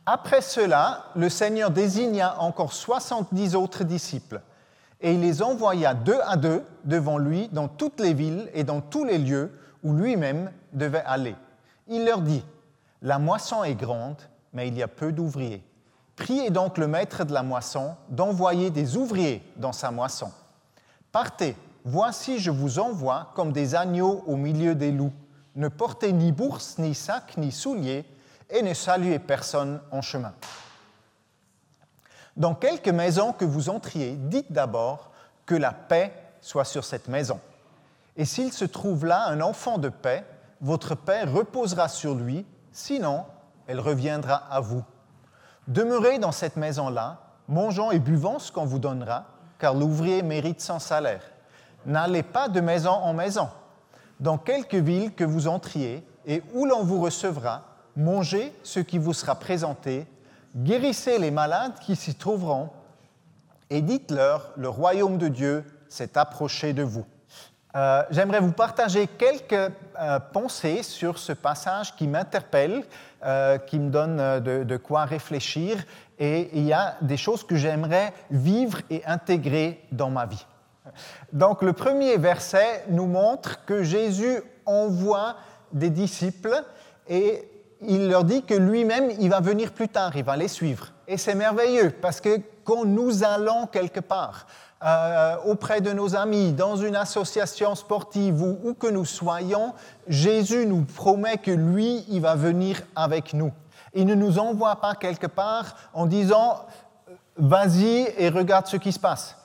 après 0.06 0.40
cela, 0.40 1.04
le 1.14 1.28
Seigneur 1.28 1.70
désigna 1.70 2.40
encore 2.40 2.72
soixante-dix 2.72 3.54
autres 3.54 3.84
disciples, 3.84 4.40
et 5.00 5.14
il 5.14 5.20
les 5.20 5.42
envoya 5.42 5.94
deux 5.94 6.18
à 6.24 6.36
deux 6.36 6.64
devant 6.84 7.18
lui 7.18 7.48
dans 7.48 7.68
toutes 7.68 8.00
les 8.00 8.14
villes 8.14 8.50
et 8.54 8.64
dans 8.64 8.80
tous 8.80 9.04
les 9.04 9.18
lieux 9.18 9.52
où 9.82 9.92
lui-même 9.92 10.50
devait 10.72 11.04
aller. 11.06 11.34
Il 11.88 12.04
leur 12.04 12.20
dit, 12.20 12.44
La 13.00 13.18
moisson 13.18 13.64
est 13.64 13.74
grande, 13.74 14.16
mais 14.52 14.68
il 14.68 14.76
y 14.76 14.82
a 14.82 14.88
peu 14.88 15.12
d'ouvriers. 15.12 15.62
Priez 16.16 16.50
donc 16.50 16.78
le 16.78 16.86
maître 16.86 17.24
de 17.24 17.32
la 17.32 17.42
moisson 17.42 17.94
d'envoyer 18.08 18.70
des 18.70 18.96
ouvriers 18.96 19.42
dans 19.56 19.72
sa 19.72 19.90
moisson. 19.90 20.30
Partez, 21.10 21.56
voici 21.84 22.38
je 22.38 22.50
vous 22.50 22.78
envoie 22.78 23.32
comme 23.34 23.52
des 23.52 23.74
agneaux 23.74 24.22
au 24.26 24.36
milieu 24.36 24.74
des 24.74 24.92
loups. 24.92 25.12
Ne 25.56 25.68
portez 25.68 26.12
ni 26.12 26.32
bourse, 26.32 26.78
ni 26.78 26.94
sac, 26.94 27.36
ni 27.36 27.50
souliers, 27.50 28.04
et 28.52 28.62
ne 28.62 28.74
saluez 28.74 29.18
personne 29.18 29.80
en 29.90 30.02
chemin. 30.02 30.34
Dans 32.36 32.54
quelque 32.54 32.90
maison 32.90 33.32
que 33.32 33.44
vous 33.44 33.70
entriez, 33.70 34.12
dites 34.12 34.52
d'abord 34.52 35.10
que 35.46 35.54
la 35.54 35.72
paix 35.72 36.12
soit 36.40 36.64
sur 36.64 36.84
cette 36.84 37.08
maison. 37.08 37.40
Et 38.16 38.24
s'il 38.24 38.52
se 38.52 38.64
trouve 38.64 39.06
là 39.06 39.26
un 39.26 39.40
enfant 39.40 39.78
de 39.78 39.88
paix, 39.88 40.24
votre 40.60 40.94
paix 40.94 41.24
reposera 41.24 41.88
sur 41.88 42.14
lui, 42.14 42.46
sinon 42.70 43.24
elle 43.66 43.80
reviendra 43.80 44.36
à 44.50 44.60
vous. 44.60 44.84
Demeurez 45.66 46.18
dans 46.18 46.32
cette 46.32 46.56
maison-là, 46.56 47.20
mangeant 47.48 47.90
et 47.90 47.98
buvant 47.98 48.38
ce 48.38 48.52
qu'on 48.52 48.64
vous 48.64 48.78
donnera, 48.78 49.24
car 49.58 49.74
l'ouvrier 49.74 50.22
mérite 50.22 50.60
son 50.60 50.78
salaire. 50.78 51.22
N'allez 51.86 52.22
pas 52.22 52.48
de 52.48 52.60
maison 52.60 52.90
en 52.90 53.14
maison. 53.14 53.48
Dans 54.20 54.38
quelque 54.38 54.76
ville 54.76 55.14
que 55.14 55.24
vous 55.24 55.48
entriez 55.48 56.06
et 56.26 56.42
où 56.52 56.66
l'on 56.66 56.84
vous 56.84 57.00
recevra, 57.00 57.62
mangez 57.96 58.52
ce 58.62 58.80
qui 58.80 58.98
vous 58.98 59.12
sera 59.12 59.34
présenté, 59.34 60.06
guérissez 60.56 61.18
les 61.18 61.30
malades 61.30 61.78
qui 61.80 61.96
s'y 61.96 62.14
trouveront, 62.14 62.70
et 63.70 63.80
dites-leur, 63.80 64.50
le 64.56 64.68
royaume 64.68 65.18
de 65.18 65.28
Dieu 65.28 65.64
s'est 65.88 66.18
approché 66.18 66.72
de 66.72 66.82
vous. 66.82 67.06
Euh, 67.74 68.02
j'aimerais 68.10 68.40
vous 68.40 68.52
partager 68.52 69.06
quelques 69.06 69.52
euh, 69.54 70.20
pensées 70.32 70.82
sur 70.82 71.18
ce 71.18 71.32
passage 71.32 71.96
qui 71.96 72.06
m'interpelle, 72.06 72.84
euh, 73.24 73.56
qui 73.56 73.78
me 73.78 73.88
donne 73.88 74.40
de, 74.40 74.62
de, 74.62 74.76
quoi 74.76 75.06
réfléchir, 75.06 75.82
et 76.18 76.50
il 76.52 76.64
y 76.64 76.72
a 76.74 76.96
des 77.00 77.16
choses 77.16 77.44
que 77.44 77.56
j'aimerais 77.56 78.12
vivre 78.30 78.80
et 78.90 79.02
intégrer 79.06 79.82
dans 79.90 80.10
ma 80.10 80.26
vie. 80.26 80.46
Donc 81.32 81.62
le 81.62 81.72
premier 81.72 82.18
verset 82.18 82.84
nous 82.88 83.06
montre 83.06 83.64
que 83.64 83.82
Jésus 83.82 84.42
envoie 84.66 85.36
des 85.72 85.88
disciples 85.88 86.62
et 87.08 87.48
il 87.86 88.08
leur 88.08 88.24
dit 88.24 88.42
que 88.42 88.54
lui-même, 88.54 89.10
il 89.18 89.30
va 89.30 89.40
venir 89.40 89.72
plus 89.72 89.88
tard, 89.88 90.16
il 90.16 90.24
va 90.24 90.36
les 90.36 90.48
suivre. 90.48 90.88
Et 91.08 91.16
c'est 91.16 91.34
merveilleux 91.34 91.90
parce 91.90 92.20
que 92.20 92.40
quand 92.64 92.84
nous 92.84 93.24
allons 93.24 93.66
quelque 93.66 94.00
part, 94.00 94.46
euh, 94.84 95.36
auprès 95.46 95.80
de 95.80 95.92
nos 95.92 96.16
amis, 96.16 96.52
dans 96.52 96.76
une 96.76 96.96
association 96.96 97.74
sportive 97.76 98.42
ou 98.42 98.58
où 98.64 98.74
que 98.74 98.88
nous 98.88 99.04
soyons, 99.04 99.74
Jésus 100.08 100.66
nous 100.66 100.82
promet 100.82 101.38
que 101.38 101.52
lui, 101.52 102.04
il 102.08 102.20
va 102.20 102.34
venir 102.34 102.82
avec 102.96 103.32
nous. 103.32 103.52
Il 103.94 104.06
ne 104.06 104.14
nous 104.14 104.38
envoie 104.38 104.76
pas 104.76 104.94
quelque 104.96 105.28
part 105.28 105.76
en 105.92 106.06
disant, 106.06 106.66
vas-y 107.36 108.12
et 108.18 108.28
regarde 108.28 108.66
ce 108.66 108.76
qui 108.76 108.90
se 108.90 108.98
passe. 108.98 109.36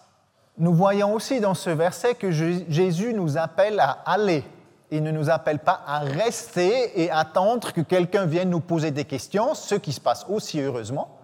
Nous 0.58 0.74
voyons 0.74 1.14
aussi 1.14 1.40
dans 1.40 1.54
ce 1.54 1.70
verset 1.70 2.16
que 2.16 2.32
Jésus 2.32 3.14
nous 3.14 3.38
appelle 3.38 3.80
à 3.80 4.00
aller. 4.06 4.44
Il 4.90 5.04
ne 5.04 5.12
nous 5.12 5.30
appelle 5.30 5.60
pas 5.60 5.82
à 5.86 6.00
rester 6.00 7.02
et 7.02 7.12
attendre 7.12 7.74
que 7.74 7.82
quelqu'un 7.82 8.26
vienne 8.26 8.50
nous 8.50 8.62
poser 8.62 8.92
des 8.92 9.04
questions, 9.04 9.54
ce 9.54 9.76
qui 9.76 9.92
se 9.92 10.00
passe 10.00 10.26
aussi 10.30 10.62
heureusement, 10.62 11.18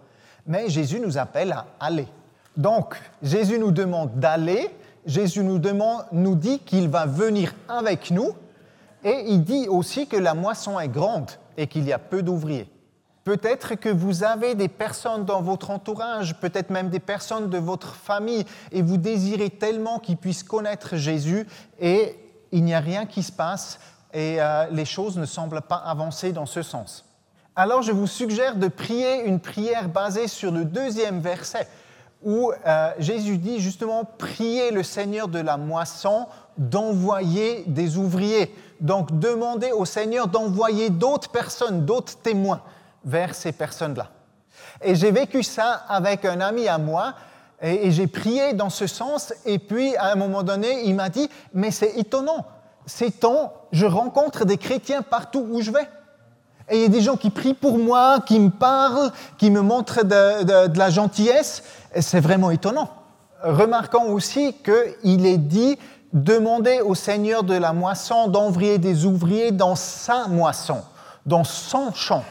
mais 0.46 0.70
Jésus 0.70 1.00
nous 1.00 1.18
appelle 1.18 1.54
à 1.54 1.66
aller. 1.80 2.08
Donc, 2.58 2.96
Jésus 3.22 3.58
nous 3.58 3.72
demande 3.72 4.20
d'aller, 4.20 4.70
Jésus 5.06 5.44
nous, 5.44 5.60
demande, 5.60 6.04
nous 6.12 6.36
dit 6.36 6.60
qu'il 6.60 6.90
va 6.90 7.06
venir 7.06 7.54
avec 7.70 8.12
nous, 8.12 8.34
et 9.04 9.24
il 9.28 9.44
dit 9.44 9.68
aussi 9.70 10.08
que 10.08 10.18
la 10.18 10.34
moisson 10.34 10.80
est 10.80 10.90
grande 10.90 11.32
et 11.58 11.68
qu'il 11.68 11.86
y 11.86 11.94
a 11.94 12.00
peu 12.00 12.22
d'ouvriers. 12.22 12.70
Peut-être 13.24 13.76
que 13.76 13.88
vous 13.88 14.26
avez 14.26 14.54
des 14.56 14.68
personnes 14.68 15.24
dans 15.24 15.42
votre 15.42 15.72
entourage, 15.72 16.38
peut-être 16.42 16.70
même 16.70 16.90
des 16.90 17.00
personnes 17.00 17.50
de 17.50 17.58
votre 17.58 17.96
famille, 17.96 18.46
et 18.74 18.82
vous 18.82 18.98
désirez 18.98 19.50
tellement 19.50 20.00
qu'ils 20.00 20.18
puissent 20.18 20.44
connaître 20.44 20.98
Jésus, 20.98 21.48
et 21.80 22.18
il 22.54 22.64
n'y 22.64 22.74
a 22.74 22.80
rien 22.80 23.06
qui 23.06 23.24
se 23.24 23.32
passe, 23.32 23.80
et 24.14 24.38
euh, 24.40 24.68
les 24.72 24.86
choses 24.86 25.18
ne 25.18 25.26
semblent 25.26 25.62
pas 25.62 25.76
avancer 25.76 26.32
dans 26.32 26.46
ce 26.46 26.62
sens. 26.62 27.04
Alors 27.56 27.82
je 27.82 27.92
vous 27.92 28.08
suggère 28.08 28.56
de 28.56 28.68
prier 28.68 29.26
une 29.26 29.40
prière 29.40 29.90
basée 29.90 30.28
sur 30.28 30.52
le 30.52 30.64
deuxième 30.64 31.20
verset, 31.20 31.68
où 32.24 32.52
euh, 32.66 32.92
Jésus 33.00 33.38
dit 33.38 33.60
justement, 33.60 34.06
priez 34.06 34.72
le 34.72 34.84
Seigneur 34.84 35.28
de 35.28 35.40
la 35.40 35.58
moisson 35.58 36.28
d'envoyer 36.58 37.64
des 37.68 37.98
ouvriers. 37.98 38.56
Donc 38.80 39.20
demandez 39.20 39.72
au 39.72 39.86
Seigneur 39.86 40.28
d'envoyer 40.28 40.90
d'autres 40.90 41.30
personnes, 41.30 41.86
d'autres 41.86 42.18
témoins 42.18 42.62
vers 43.04 43.34
ces 43.36 43.52
personnes-là. 43.52 44.10
Et 44.82 44.96
j'ai 44.96 45.12
vécu 45.12 45.44
ça 45.44 45.84
avec 45.88 46.26
un 46.26 46.40
ami 46.40 46.68
à 46.68 46.78
moi, 46.78 47.16
et, 47.64 47.92
j'ai 47.92 48.08
prié 48.08 48.54
dans 48.54 48.70
ce 48.70 48.88
sens, 48.88 49.34
et 49.46 49.58
puis 49.58 49.96
à 49.96 50.12
un 50.12 50.16
moment 50.16 50.44
donné, 50.44 50.84
il 50.84 50.96
m'a 50.96 51.10
dit, 51.10 51.30
mais 51.54 51.72
c'est 51.72 51.98
étonnant, 51.98 52.46
c'est 52.86 53.22
temps, 53.22 53.54
je 53.72 53.86
rencontre 53.86 54.46
des 54.46 54.58
chrétiens 54.58 55.02
partout 55.02 55.48
où 55.50 55.62
je 55.62 55.72
vais. 55.72 55.88
Et 56.70 56.78
il 56.78 56.82
y 56.82 56.86
a 56.86 56.90
des 56.90 57.02
gens 57.02 57.16
qui 57.16 57.30
prient 57.30 57.54
pour 57.54 57.78
moi, 57.78 58.20
qui 58.26 58.40
me 58.40 58.50
parlent, 58.50 59.12
qui 59.38 59.50
me 59.50 59.62
montrent 59.62 60.04
de, 60.04 60.68
de 60.68 60.78
la 60.78 60.90
gentillesse, 60.90 61.64
c'est 62.00 62.20
vraiment 62.20 62.52
étonnant. 62.52 62.90
Remarquons 63.44 64.12
aussi 64.12 64.56
qu'il 64.64 65.26
est 65.26 65.38
dit, 65.38 65.78
demandez 66.14 66.82
au 66.82 66.96
Seigneur 66.96 67.44
de 67.44 67.56
la 67.56 67.74
moisson 67.74 68.28
d'envoyer 68.28 68.78
des 68.78 69.06
ouvriers 69.06 69.52
dans 69.52 69.76
sa 69.76 70.28
moisson, 70.28 70.82
dans 71.26 71.44
son 71.44 71.94
champ. 71.94 72.24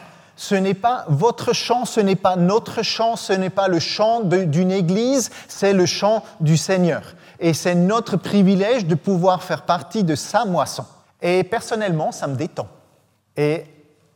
Ce 0.43 0.55
n'est 0.55 0.73
pas 0.73 1.05
votre 1.07 1.53
chant, 1.53 1.85
ce 1.85 2.01
n'est 2.01 2.17
pas 2.17 2.35
notre 2.35 2.81
chant, 2.81 3.15
ce 3.15 3.31
n'est 3.31 3.49
pas 3.49 3.69
le 3.69 3.79
chant 3.79 4.19
d'une 4.19 4.71
église, 4.71 5.31
c'est 5.47 5.71
le 5.71 5.85
chant 5.85 6.21
du 6.41 6.57
Seigneur. 6.57 7.15
Et 7.39 7.53
c'est 7.53 7.75
notre 7.75 8.17
privilège 8.17 8.85
de 8.85 8.95
pouvoir 8.95 9.41
faire 9.41 9.61
partie 9.61 10.03
de 10.03 10.15
sa 10.15 10.43
moisson. 10.43 10.83
Et 11.21 11.45
personnellement, 11.45 12.11
ça 12.11 12.27
me 12.27 12.35
détend. 12.35 12.67
Et 13.37 13.63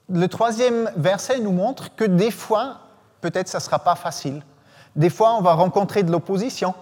le 0.09 0.27
troisième 0.27 0.91
verset 0.97 1.39
nous 1.39 1.53
montre 1.53 1.95
que 1.95 2.03
des 2.03 2.31
fois, 2.31 2.79
peut-être 3.21 3.47
ça 3.47 3.59
ne 3.59 3.63
sera 3.63 3.79
pas 3.79 3.95
facile. 3.95 4.41
Des 4.97 5.09
fois, 5.09 5.33
on 5.37 5.41
va 5.41 5.53
rencontrer 5.53 6.03
de 6.03 6.11
l'opposition. 6.11 6.73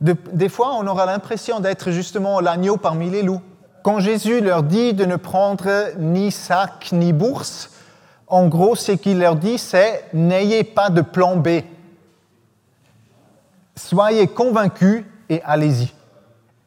des 0.00 0.48
fois, 0.48 0.72
on 0.74 0.86
aura 0.86 1.04
l'impression 1.04 1.58
d'être 1.58 1.90
justement 1.90 2.38
l'agneau 2.38 2.76
parmi 2.76 3.10
les 3.10 3.24
loups. 3.24 3.42
Quand 3.82 3.98
Jésus 3.98 4.40
leur 4.40 4.62
dit 4.62 4.94
de 4.94 5.04
ne 5.04 5.16
prendre 5.16 5.68
ni 5.98 6.30
sac 6.30 6.90
ni 6.92 7.12
bourse, 7.12 7.70
en 8.34 8.48
gros, 8.48 8.74
ce 8.74 8.90
qu'il 8.90 9.20
leur 9.20 9.36
dit, 9.36 9.58
c'est 9.58 10.06
n'ayez 10.12 10.64
pas 10.64 10.90
de 10.90 11.02
plan 11.02 11.36
B. 11.36 11.60
Soyez 13.76 14.26
convaincus 14.26 15.04
et 15.28 15.40
allez-y. 15.44 15.92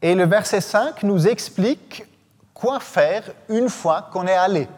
Et 0.02 0.16
le 0.16 0.24
verset 0.24 0.62
5 0.62 1.04
nous 1.04 1.28
explique 1.28 2.06
quoi 2.54 2.80
faire 2.80 3.24
une 3.50 3.68
fois 3.68 4.08
qu'on 4.14 4.28
est 4.28 4.34
allé, 4.34 4.70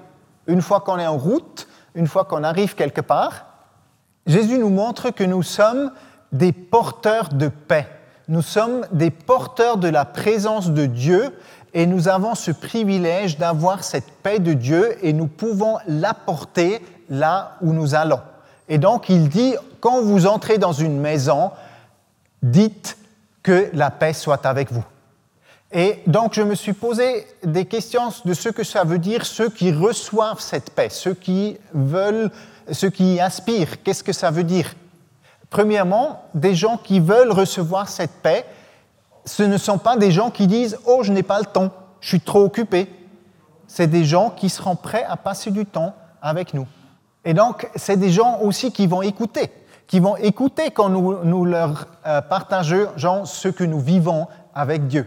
une 0.47 0.63
fois 0.63 0.79
qu'on 0.79 0.97
est 0.97 1.05
en 1.05 1.15
route, 1.15 1.67
une 1.93 2.07
fois 2.07 2.25
qu'on 2.25 2.43
arrive 2.43 2.73
quelque 2.73 3.01
part. 3.01 3.45
Jésus 4.25 4.57
nous 4.57 4.71
montre 4.71 5.11
que 5.11 5.23
nous 5.23 5.43
sommes 5.43 5.91
des 6.31 6.51
porteurs 6.51 7.29
de 7.29 7.49
paix. 7.49 7.87
Nous 8.27 8.41
sommes 8.41 8.87
des 8.91 9.11
porteurs 9.11 9.77
de 9.77 9.89
la 9.89 10.05
présence 10.05 10.71
de 10.71 10.87
Dieu 10.87 11.37
et 11.73 11.85
nous 11.85 12.07
avons 12.07 12.35
ce 12.35 12.51
privilège 12.51 13.37
d'avoir 13.37 13.83
cette 13.83 14.11
paix 14.23 14.39
de 14.39 14.53
Dieu 14.53 14.97
et 15.05 15.13
nous 15.13 15.27
pouvons 15.27 15.77
l'apporter 15.87 16.81
là 17.09 17.57
où 17.61 17.73
nous 17.73 17.95
allons. 17.95 18.21
Et 18.67 18.77
donc 18.77 19.09
il 19.09 19.29
dit, 19.29 19.55
quand 19.79 20.01
vous 20.01 20.27
entrez 20.27 20.57
dans 20.57 20.73
une 20.73 20.99
maison, 20.99 21.51
dites 22.41 22.97
que 23.43 23.69
la 23.73 23.91
paix 23.91 24.13
soit 24.13 24.45
avec 24.45 24.71
vous. 24.71 24.83
Et 25.71 25.99
donc 26.07 26.33
je 26.33 26.41
me 26.41 26.55
suis 26.55 26.73
posé 26.73 27.27
des 27.43 27.65
questions 27.65 28.09
de 28.25 28.33
ce 28.33 28.49
que 28.49 28.63
ça 28.63 28.83
veut 28.83 28.97
dire 28.97 29.25
ceux 29.25 29.49
qui 29.49 29.71
reçoivent 29.71 30.39
cette 30.39 30.71
paix, 30.71 30.89
ceux 30.89 31.13
qui 31.13 31.57
veulent, 31.73 32.31
ceux 32.71 32.89
qui 32.89 33.19
aspirent, 33.19 33.83
qu'est-ce 33.83 34.03
que 34.03 34.13
ça 34.13 34.31
veut 34.31 34.43
dire? 34.43 34.73
Premièrement, 35.49 36.23
des 36.33 36.55
gens 36.55 36.77
qui 36.77 36.99
veulent 36.99 37.31
recevoir 37.31 37.87
cette 37.89 38.21
paix, 38.21 38.45
ce 39.25 39.43
ne 39.43 39.57
sont 39.57 39.77
pas 39.77 39.97
des 39.97 40.11
gens 40.11 40.29
qui 40.29 40.47
disent 40.47 40.77
Oh, 40.85 40.99
je 41.03 41.11
n'ai 41.11 41.23
pas 41.23 41.39
le 41.39 41.45
temps, 41.45 41.71
je 42.01 42.09
suis 42.09 42.21
trop 42.21 42.43
occupé. 42.43 42.87
C'est 43.67 43.87
des 43.87 44.03
gens 44.03 44.31
qui 44.31 44.49
seront 44.49 44.75
prêts 44.75 45.03
à 45.03 45.15
passer 45.17 45.51
du 45.51 45.65
temps 45.65 45.93
avec 46.21 46.53
nous. 46.53 46.67
Et 47.25 47.33
donc, 47.33 47.69
c'est 47.75 47.97
des 47.97 48.09
gens 48.09 48.39
aussi 48.41 48.71
qui 48.71 48.87
vont 48.87 49.01
écouter, 49.01 49.51
qui 49.87 49.99
vont 49.99 50.15
écouter 50.17 50.71
quand 50.71 50.89
nous, 50.89 51.45
leur 51.45 51.87
euh, 52.07 52.21
partageons 52.21 53.25
ce 53.25 53.47
que 53.47 53.63
nous 53.63 53.79
vivons 53.79 54.27
avec 54.55 54.87
Dieu. 54.87 55.05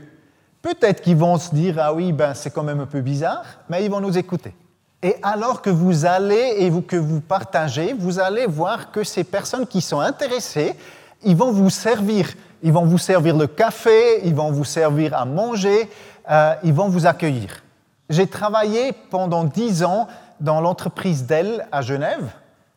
Peut-être 0.60 1.00
qu'ils 1.00 1.16
vont 1.16 1.38
se 1.38 1.54
dire 1.54 1.76
Ah 1.80 1.92
oui, 1.92 2.12
ben, 2.12 2.34
c'est 2.34 2.50
quand 2.50 2.62
même 2.62 2.80
un 2.80 2.86
peu 2.86 3.00
bizarre, 3.00 3.42
mais 3.68 3.84
ils 3.84 3.90
vont 3.90 4.00
nous 4.00 4.16
écouter. 4.16 4.54
Et 5.02 5.16
alors 5.22 5.62
que 5.62 5.70
vous 5.70 6.04
allez 6.06 6.54
et 6.58 6.82
que 6.82 6.96
vous 6.96 7.20
partagez, 7.20 7.92
vous 7.92 8.20
allez 8.20 8.46
voir 8.46 8.92
que 8.92 9.02
ces 9.02 9.24
personnes 9.24 9.66
qui 9.66 9.80
sont 9.80 9.98
intéressées, 9.98 10.76
ils 11.24 11.36
vont 11.36 11.50
vous 11.50 11.70
servir 11.70 12.28
ils 12.62 12.72
vont 12.72 12.84
vous 12.84 12.98
servir 12.98 13.36
le 13.36 13.46
café, 13.46 14.24
ils 14.24 14.34
vont 14.34 14.52
vous 14.52 14.64
servir 14.64 15.14
à 15.14 15.24
manger, 15.24 15.90
euh, 16.30 16.54
ils 16.62 16.72
vont 16.72 16.88
vous 16.88 17.06
accueillir. 17.06 17.62
J'ai 18.08 18.26
travaillé 18.26 18.92
pendant 19.10 19.44
dix 19.44 19.82
ans 19.82 20.06
dans 20.40 20.60
l'entreprise 20.60 21.26
Dell 21.26 21.66
à 21.72 21.82
Genève. 21.82 22.30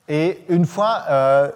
Et 0.08 0.44
une 0.50 0.66
fois, 0.66 1.04
euh, 1.10 1.52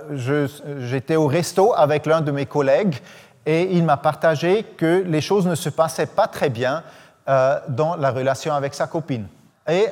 j'étais 0.79 1.15
au 1.15 1.27
resto 1.27 1.73
avec 1.75 2.05
l'un 2.05 2.21
de 2.21 2.31
mes 2.31 2.45
collègues 2.45 2.97
et 3.45 3.75
il 3.75 3.83
m'a 3.83 3.97
partagé 3.97 4.63
que 4.63 5.03
les 5.05 5.21
choses 5.21 5.47
ne 5.47 5.55
se 5.55 5.69
passaient 5.69 6.07
pas 6.07 6.27
très 6.27 6.49
bien 6.49 6.83
euh, 7.27 7.59
dans 7.69 7.95
la 7.95 8.11
relation 8.11 8.53
avec 8.53 8.73
sa 8.73 8.87
copine. 8.87 9.27
Et 9.67 9.87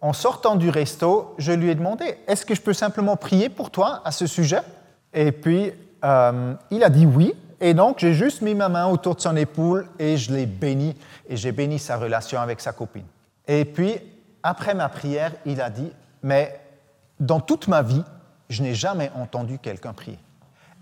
en 0.00 0.12
sortant 0.12 0.56
du 0.56 0.68
resto, 0.68 1.34
je 1.38 1.52
lui 1.52 1.70
ai 1.70 1.74
demandé, 1.74 2.18
est-ce 2.26 2.44
que 2.44 2.54
je 2.54 2.60
peux 2.60 2.72
simplement 2.72 3.16
prier 3.16 3.48
pour 3.48 3.70
toi 3.70 4.00
à 4.04 4.10
ce 4.10 4.26
sujet? 4.26 4.60
Et 5.14 5.30
puis, 5.30 5.72
il 6.02 6.82
a 6.82 6.88
dit 6.88 7.06
oui. 7.06 7.34
Et 7.64 7.74
donc, 7.74 8.00
j'ai 8.00 8.12
juste 8.12 8.42
mis 8.42 8.56
ma 8.56 8.68
main 8.68 8.86
autour 8.86 9.14
de 9.14 9.20
son 9.20 9.36
épaule 9.36 9.86
et 9.96 10.16
je 10.16 10.34
l'ai 10.34 10.46
béni. 10.46 10.96
Et 11.28 11.36
j'ai 11.36 11.52
béni 11.52 11.78
sa 11.78 11.96
relation 11.96 12.40
avec 12.40 12.60
sa 12.60 12.72
copine. 12.72 13.06
Et 13.46 13.64
puis, 13.64 14.00
après 14.42 14.74
ma 14.74 14.88
prière, 14.88 15.30
il 15.46 15.60
a 15.60 15.70
dit, 15.70 15.92
mais 16.24 16.60
dans 17.20 17.38
toute 17.38 17.68
ma 17.68 17.82
vie, 17.82 18.02
je 18.50 18.64
n'ai 18.64 18.74
jamais 18.74 19.12
entendu 19.14 19.60
quelqu'un 19.60 19.92
prier. 19.92 20.18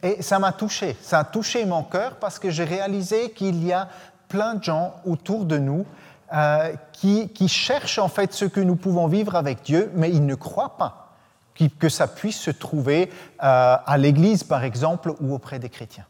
Et 0.02 0.22
ça 0.22 0.38
m'a 0.38 0.52
touché, 0.52 0.96
ça 1.02 1.18
a 1.18 1.24
touché 1.24 1.66
mon 1.66 1.82
cœur 1.82 2.16
parce 2.16 2.38
que 2.38 2.48
j'ai 2.48 2.64
réalisé 2.64 3.32
qu'il 3.32 3.62
y 3.62 3.74
a 3.74 3.86
plein 4.28 4.54
de 4.54 4.64
gens 4.64 4.94
autour 5.04 5.44
de 5.44 5.58
nous 5.58 5.84
euh, 6.32 6.72
qui, 6.92 7.28
cherchent 7.46 7.98
en 7.98 8.08
fait 8.08 8.32
ce 8.32 8.46
que 8.46 8.60
nous 8.60 8.76
pouvons 8.76 9.06
vivre 9.06 9.34
avec 9.34 9.62
Dieu, 9.62 9.92
mais 9.94 10.08
ils 10.08 10.24
ne 10.24 10.34
croient 10.34 10.78
pas 10.78 11.08
que 11.78 11.90
ça 11.90 12.06
puisse 12.08 12.40
se 12.40 12.50
trouver 12.50 13.10
euh, 13.42 13.76
à 13.84 13.98
l'Église, 13.98 14.44
par 14.44 14.64
exemple, 14.64 15.12
ou 15.20 15.34
auprès 15.34 15.58
des 15.58 15.68
chrétiens. 15.68 16.06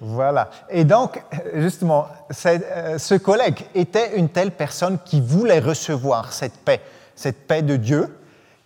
Voilà. 0.00 0.50
Et 0.70 0.84
donc, 0.84 1.22
justement, 1.54 2.08
euh, 2.46 2.98
ce 2.98 3.14
collègue 3.16 3.66
était 3.74 4.16
une 4.16 4.30
telle 4.30 4.50
personne 4.50 4.98
qui 5.04 5.20
voulait 5.20 5.60
recevoir 5.60 6.32
cette 6.32 6.56
paix, 6.56 6.80
cette 7.14 7.46
paix 7.46 7.62
de 7.62 7.76
Dieu. 7.76 8.16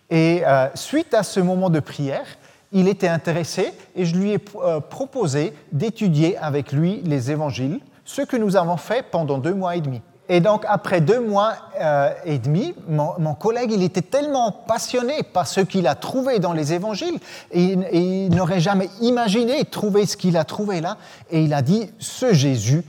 Et 0.09 0.43
euh, 0.45 0.67
suite 0.75 1.13
à 1.13 1.23
ce 1.23 1.41
moment 1.41 1.69
de 1.69 1.81
prière, 1.81 2.25
il 2.71 2.87
était 2.87 3.09
intéressé 3.09 3.73
et 3.95 4.05
je 4.05 4.15
lui 4.15 4.31
ai 4.31 4.39
euh, 4.55 4.79
proposé 4.79 5.53
d'étudier 5.71 6.37
avec 6.37 6.71
lui 6.71 7.01
les 7.03 7.31
évangiles 7.31 7.79
ce 8.05 8.21
que 8.21 8.37
nous 8.37 8.55
avons 8.55 8.77
fait 8.77 9.03
pendant 9.09 9.37
deux 9.37 9.53
mois 9.53 9.75
et 9.75 9.81
demi. 9.81 10.01
Et 10.27 10.39
donc, 10.39 10.65
après 10.67 11.01
deux 11.01 11.19
mois 11.19 11.53
euh, 11.79 12.11
et 12.25 12.39
demi, 12.39 12.73
mon, 12.87 13.35
collègue, 13.35 13.71
il 13.71 13.83
était 13.83 14.01
tellement 14.01 14.51
passionné 14.51 15.21
par 15.21 15.45
ce 15.45 15.61
qu'il 15.61 15.87
a 15.87 15.93
trouvé 15.93 16.39
dans 16.39 16.53
les 16.53 16.73
évangiles, 16.73 17.19
et, 17.51 17.77
il 17.91 18.35
n'aurait 18.35 18.59
jamais 18.59 18.89
imaginé 19.01 19.65
trouver 19.65 20.05
ce 20.05 20.17
qu'il 20.17 20.37
a 20.37 20.43
trouvé 20.43 20.81
là, 20.81 20.97
et 21.29 21.43
il 21.43 21.53
a 21.53 21.61
dit, 21.61 21.91
ce 21.99 22.33
Jésus, 22.33 22.83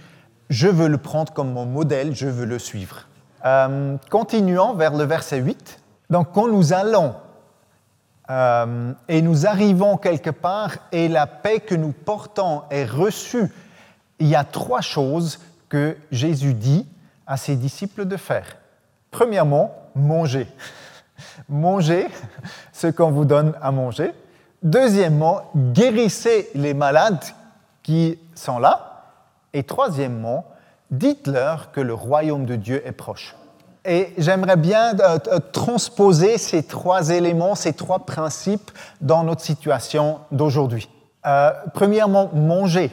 je 0.49 0.69
veux 0.69 0.89
le 0.89 0.99
prendre 0.99 1.33
comme 1.33 1.53
mon 1.53 1.67
modèle, 1.67 2.15
je 2.15 2.27
veux 2.27 2.47
le 2.47 2.59
suivre. 2.59 3.07
Euh, 3.45 3.97
continuons 4.11 4.73
vers 4.73 4.95
le 4.95 5.05
verset 5.05 5.39
8. 5.39 5.81
Donc, 6.09 6.29
quand 6.33 6.49
nous 6.49 6.73
allons 6.73 7.15
euh, 8.31 8.93
et 9.09 9.21
nous 9.21 9.47
arrivons 9.47 9.99
quelque 9.99 10.31
part 10.31 10.73
et 10.91 11.09
la 11.09 11.27
paix 11.27 11.61
que 11.61 11.75
nous 11.75 11.93
portons 11.93 12.63
est 12.71 12.87
reçue, 12.87 13.53
il 14.19 14.29
y 14.29 14.35
a 14.35 14.45
trois 14.45 14.81
choses 14.81 15.39
que 15.69 15.97
Jésus 16.11 16.55
dit 16.55 16.87
à 17.27 17.37
ses 17.37 17.57
disciples 17.57 18.05
de 18.05 18.17
faire. 18.17 18.57
Premièrement, 19.11 19.75
manger. 19.95 20.47
manger 21.49 22.09
ce 22.73 22.89
qu'on 22.89 23.11
vous 23.11 23.25
donne 23.25 23.55
à 23.61 23.71
manger. 23.71 24.13
Deuxièmement, 24.63 25.51
guérissez 25.55 26.51
les 26.55 26.75
malades 26.75 27.25
qui 27.83 28.19
sont 28.35 28.59
là. 28.59 29.05
Et 29.53 29.63
troisièmement, 29.63 30.45
dites-leur 30.91 31.73
que 31.73 31.81
le 31.81 31.95
royaume 31.95 32.47
de 32.47 32.57
Dieu 32.57 32.83
est 32.87 32.93
proche. 32.93 33.37
Et 33.85 34.13
j'aimerais 34.19 34.57
bien 34.57 34.99
euh, 34.99 35.19
euh, 35.29 35.39
transposer 35.53 36.39
ces 36.39 36.65
trois 36.65 37.11
éléments, 37.11 37.55
ces 37.55 37.73
trois 37.73 38.01
principes 38.01 38.73
dans 39.01 39.23
notre 39.23 39.43
situation 39.43 40.19
d'aujourd'hui. 40.33 40.89
Euh, 41.25 41.53
premièrement, 41.73 42.31
manger. 42.35 42.91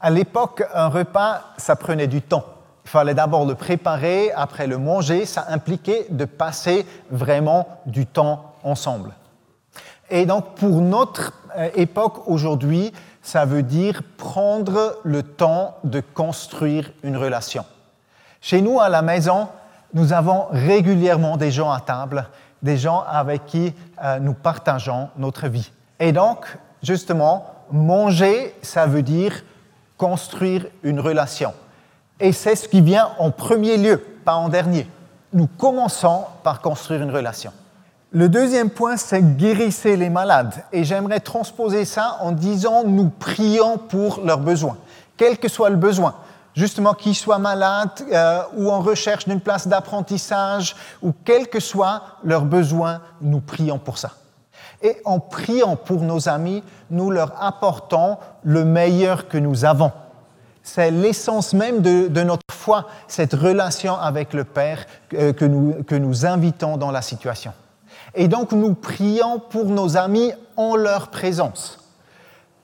À 0.00 0.10
l'époque, 0.10 0.64
un 0.74 0.88
repas, 0.88 1.42
ça 1.56 1.76
prenait 1.76 2.08
du 2.08 2.20
temps. 2.20 2.44
Il 2.84 2.90
fallait 2.90 3.14
d'abord 3.14 3.46
le 3.46 3.54
préparer, 3.54 4.30
après 4.32 4.66
le 4.66 4.78
manger, 4.78 5.26
ça 5.26 5.46
impliquait 5.48 6.06
de 6.10 6.24
passer 6.24 6.86
vraiment 7.10 7.66
du 7.86 8.06
temps 8.06 8.52
ensemble. 8.62 9.12
Et 10.10 10.26
donc 10.26 10.54
pour 10.56 10.80
notre 10.80 11.32
euh, 11.56 11.70
époque 11.74 12.28
aujourd'hui, 12.28 12.92
ça 13.22 13.46
veut 13.46 13.62
dire 13.62 14.02
prendre 14.18 14.98
le 15.02 15.22
temps 15.22 15.76
de 15.82 16.00
construire 16.00 16.90
une 17.02 17.16
relation. 17.16 17.64
Chez 18.40 18.60
nous, 18.60 18.80
à 18.80 18.90
la 18.90 19.00
maison, 19.00 19.48
nous 19.94 20.12
avons 20.12 20.46
régulièrement 20.50 21.38
des 21.38 21.50
gens 21.50 21.70
à 21.70 21.80
table, 21.80 22.26
des 22.62 22.76
gens 22.76 23.02
avec 23.08 23.46
qui 23.46 23.72
euh, 24.02 24.18
nous 24.18 24.34
partageons 24.34 25.08
notre 25.16 25.48
vie. 25.48 25.70
Et 25.98 26.12
donc, 26.12 26.58
justement, 26.82 27.46
manger, 27.70 28.54
ça 28.60 28.86
veut 28.86 29.02
dire 29.02 29.42
construire 29.96 30.66
une 30.82 31.00
relation. 31.00 31.54
Et 32.20 32.32
c'est 32.32 32.56
ce 32.56 32.68
qui 32.68 32.80
vient 32.80 33.10
en 33.18 33.30
premier 33.30 33.76
lieu, 33.76 33.98
pas 34.24 34.34
en 34.34 34.48
dernier. 34.48 34.88
Nous 35.32 35.46
commençons 35.46 36.24
par 36.42 36.60
construire 36.60 37.02
une 37.02 37.10
relation. 37.10 37.52
Le 38.12 38.28
deuxième 38.28 38.70
point, 38.70 38.96
c'est 38.96 39.36
guérissez 39.36 39.96
les 39.96 40.08
malades. 40.08 40.54
Et 40.72 40.84
j'aimerais 40.84 41.18
transposer 41.18 41.84
ça 41.84 42.18
en 42.20 42.30
disant 42.30 42.84
nous 42.84 43.08
prions 43.08 43.76
pour 43.76 44.20
leurs 44.24 44.38
besoins, 44.38 44.76
quel 45.16 45.38
que 45.38 45.48
soit 45.48 45.70
le 45.70 45.76
besoin. 45.76 46.14
Justement, 46.54 46.94
qu'ils 46.94 47.16
soient 47.16 47.40
malades 47.40 47.90
euh, 48.12 48.42
ou 48.56 48.70
en 48.70 48.80
recherche 48.80 49.26
d'une 49.26 49.40
place 49.40 49.66
d'apprentissage, 49.66 50.76
ou 51.02 51.12
quel 51.24 51.48
que 51.48 51.58
soit 51.58 52.02
leur 52.22 52.44
besoin, 52.44 53.00
nous 53.20 53.40
prions 53.40 53.80
pour 53.80 53.98
ça. 53.98 54.12
Et 54.80 54.96
en 55.04 55.18
priant 55.18 55.74
pour 55.74 56.02
nos 56.02 56.28
amis, 56.28 56.62
nous 56.90 57.10
leur 57.10 57.32
apportons 57.42 58.18
le 58.44 58.64
meilleur 58.64 59.26
que 59.26 59.38
nous 59.38 59.64
avons. 59.64 59.90
C'est 60.66 60.90
l'essence 60.90 61.52
même 61.52 61.82
de, 61.82 62.22
notre 62.22 62.42
foi, 62.50 62.86
cette 63.06 63.34
relation 63.34 63.96
avec 63.96 64.32
le 64.32 64.44
Père 64.44 64.86
euh, 65.12 65.34
que, 65.34 65.44
nous, 65.44 65.84
que 65.84 65.94
nous 65.94 66.24
invitons 66.24 66.78
dans 66.78 66.90
la 66.90 67.02
situation. 67.02 67.52
Et 68.14 68.28
donc 68.28 68.52
nous 68.52 68.72
prions 68.74 69.38
pour 69.38 69.66
nos 69.66 69.98
amis 69.98 70.32
en 70.56 70.74
leur 70.74 71.08
présence. 71.08 71.78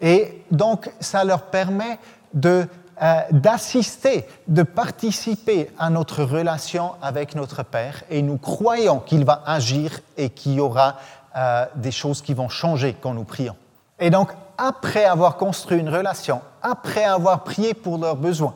Et 0.00 0.42
donc 0.50 0.90
ça 0.98 1.24
leur 1.24 1.42
permet 1.42 1.98
de, 2.32 2.66
euh, 3.02 3.20
d'assister, 3.32 4.26
de 4.48 4.62
participer 4.62 5.70
à 5.78 5.90
notre 5.90 6.24
relation 6.24 6.92
avec 7.02 7.34
notre 7.34 7.62
Père. 7.62 8.02
Et 8.08 8.22
nous 8.22 8.38
croyons 8.38 9.00
qu'il 9.00 9.26
va 9.26 9.42
agir 9.44 10.00
et 10.16 10.30
qu'il 10.30 10.54
y 10.54 10.60
aura 10.60 10.96
euh, 11.36 11.66
des 11.76 11.92
choses 11.92 12.22
qui 12.22 12.32
vont 12.32 12.48
changer 12.48 12.96
quand 12.98 13.12
nous 13.12 13.24
prions. 13.24 13.56
Et 13.98 14.08
donc 14.08 14.30
après 14.56 15.04
avoir 15.04 15.36
construit 15.36 15.78
une 15.78 15.90
relation, 15.90 16.40
après 16.62 17.04
avoir 17.04 17.44
prié 17.44 17.74
pour 17.74 17.98
leurs 17.98 18.16
besoins, 18.16 18.54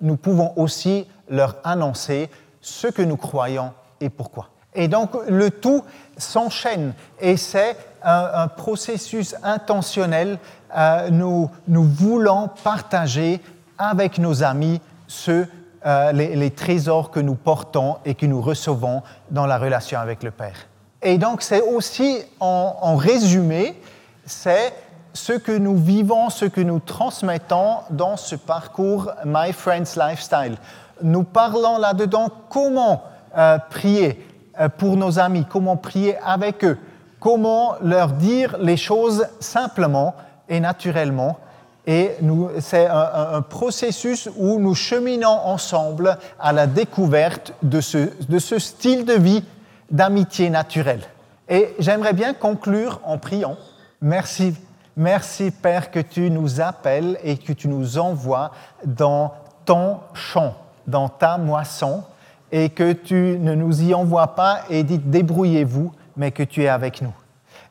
nous 0.00 0.16
pouvons 0.16 0.52
aussi 0.56 1.06
leur 1.28 1.56
annoncer 1.64 2.30
ce 2.60 2.86
que 2.86 3.02
nous 3.02 3.16
croyons 3.16 3.72
et 4.00 4.10
pourquoi. 4.10 4.48
Et 4.74 4.88
donc 4.88 5.10
le 5.28 5.50
tout 5.50 5.84
s'enchaîne 6.16 6.94
et 7.20 7.36
c'est 7.36 7.76
un, 8.02 8.48
processus 8.48 9.34
intentionnel. 9.42 10.38
Euh, 10.76 11.08
nous, 11.10 11.50
voulons 11.68 12.50
partager 12.62 13.40
avec 13.78 14.18
nos 14.18 14.42
amis 14.42 14.80
ce, 15.06 15.46
euh, 15.86 16.12
les, 16.12 16.50
trésors 16.50 17.10
que 17.10 17.20
nous 17.20 17.34
portons 17.34 17.96
et 18.04 18.14
que 18.14 18.26
nous 18.26 18.42
recevons 18.42 19.02
dans 19.30 19.46
la 19.46 19.58
relation 19.58 19.98
avec 20.00 20.22
le 20.22 20.30
Père. 20.30 20.66
Et 21.02 21.18
donc 21.18 21.42
c'est 21.42 21.62
aussi 21.62 22.22
en 22.40 22.96
résumé, 22.96 23.80
c'est 24.26 24.72
ce 25.14 25.32
que 25.32 25.52
nous 25.52 25.76
vivons, 25.76 26.28
ce 26.28 26.44
que 26.44 26.60
nous 26.60 26.80
transmettons 26.80 27.78
dans 27.90 28.16
ce 28.16 28.34
parcours 28.34 29.12
My 29.24 29.52
Friends 29.52 29.96
Lifestyle. 29.96 30.56
Nous 31.02 31.22
parlons 31.22 31.78
là-dedans 31.78 32.28
comment 32.50 33.04
euh, 33.36 33.58
prier 33.70 34.26
euh, 34.60 34.68
pour 34.68 34.96
nos 34.96 35.18
amis, 35.18 35.46
comment 35.48 35.76
prier 35.76 36.16
avec 36.18 36.64
eux, 36.64 36.78
comment 37.20 37.76
leur 37.80 38.08
dire 38.08 38.56
les 38.58 38.76
choses 38.76 39.26
simplement 39.38 40.14
et 40.48 40.60
naturellement. 40.60 41.38
Et 41.86 42.12
c'est 42.60 42.86
un, 42.86 43.42
processus 43.42 44.30
où 44.36 44.58
nous 44.58 44.74
cheminons 44.74 45.28
ensemble 45.28 46.16
à 46.40 46.52
la 46.52 46.66
découverte 46.66 47.52
de 47.62 47.82
ce, 47.82 48.08
de 48.26 48.38
ce 48.38 48.58
style 48.58 49.04
de 49.04 49.12
vie 49.12 49.44
d'amitié 49.90 50.48
naturelle. 50.48 51.02
Et 51.46 51.74
j'aimerais 51.78 52.14
bien 52.14 52.32
conclure 52.32 53.00
en 53.04 53.18
priant. 53.18 53.58
Merci 54.00 54.54
Merci 54.96 55.50
Père 55.50 55.90
que 55.90 55.98
tu 55.98 56.30
nous 56.30 56.60
appelles 56.60 57.18
et 57.24 57.36
que 57.36 57.52
tu 57.52 57.66
nous 57.66 57.98
envoies 57.98 58.52
dans 58.84 59.34
ton 59.64 59.98
champ, 60.12 60.54
dans 60.86 61.08
ta 61.08 61.36
moisson, 61.36 62.04
et 62.52 62.70
que 62.70 62.92
tu 62.92 63.36
ne 63.40 63.54
nous 63.56 63.82
y 63.82 63.92
envoies 63.92 64.36
pas 64.36 64.60
et 64.70 64.84
dis 64.84 64.98
débrouillez-vous, 64.98 65.92
mais 66.16 66.30
que 66.30 66.44
tu 66.44 66.62
es 66.62 66.68
avec 66.68 67.02
nous. 67.02 67.12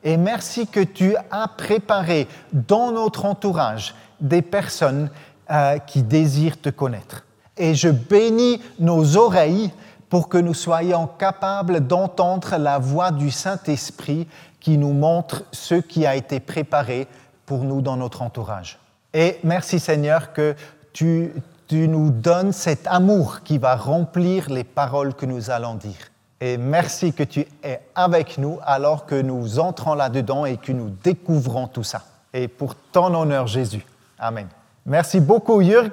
Et 0.03 0.17
merci 0.17 0.67
que 0.67 0.81
tu 0.81 1.15
as 1.31 1.47
préparé 1.47 2.27
dans 2.51 2.91
notre 2.91 3.23
entourage 3.23 3.95
des 4.19 4.41
personnes 4.41 5.09
euh, 5.49 5.77
qui 5.77 6.03
désirent 6.03 6.59
te 6.59 6.69
connaître. 6.69 7.25
Et 7.55 7.73
je 7.73 7.88
bénis 7.88 8.62
nos 8.79 9.15
oreilles 9.15 9.71
pour 10.09 10.27
que 10.27 10.38
nous 10.38 10.53
soyons 10.53 11.07
capables 11.07 11.79
d'entendre 11.88 12.57
la 12.57 12.79
voix 12.79 13.12
du 13.12 13.31
Saint-Esprit 13.31 14.27
qui 14.63 14.78
nous 14.78 14.93
montre 14.93 15.43
ce 15.52 15.76
qui 15.76 16.08
a 16.08 16.15
été 16.15 16.39
préparé 16.39 17.08
pour 17.45 17.65
nous 17.65 17.82
dans 17.82 17.97
notre 17.97 18.21
entourage. 18.21 18.80
Et 19.13 19.38
merci 19.43 19.78
Seigneur 19.78 20.32
que 20.32 20.56
tu, 20.93 21.34
nous 21.69 22.12
donnes 22.12 22.54
cet 22.54 22.88
amour 22.88 23.41
qui 23.43 23.58
va 23.58 23.76
remplir 23.76 24.49
les 24.49 24.63
paroles 24.63 25.15
que 25.15 25.26
nous 25.26 25.49
allons 25.49 25.76
dire. 25.76 26.12
Et 26.39 26.58
merci 26.58 27.13
que 27.13 27.23
tu 27.23 27.45
es 27.63 27.82
avec 27.95 28.38
nous 28.38 28.60
alors 28.63 29.06
que 29.06 29.19
nous 29.19 29.60
entrons 29.60 29.95
là-dedans 29.95 30.45
et 30.45 30.58
que 30.58 30.71
nous 30.71 30.91
découvrons 31.04 31.67
tout 31.67 31.84
ça. 31.84 32.04
Et 32.34 32.47
pour 32.47 32.76
ton 32.76 33.13
honneur, 33.13 33.47
Jésus. 33.47 33.86
Amen. 34.17 34.47
Merci 34.86 35.19
beaucoup, 35.19 35.62
Jürg. 35.62 35.91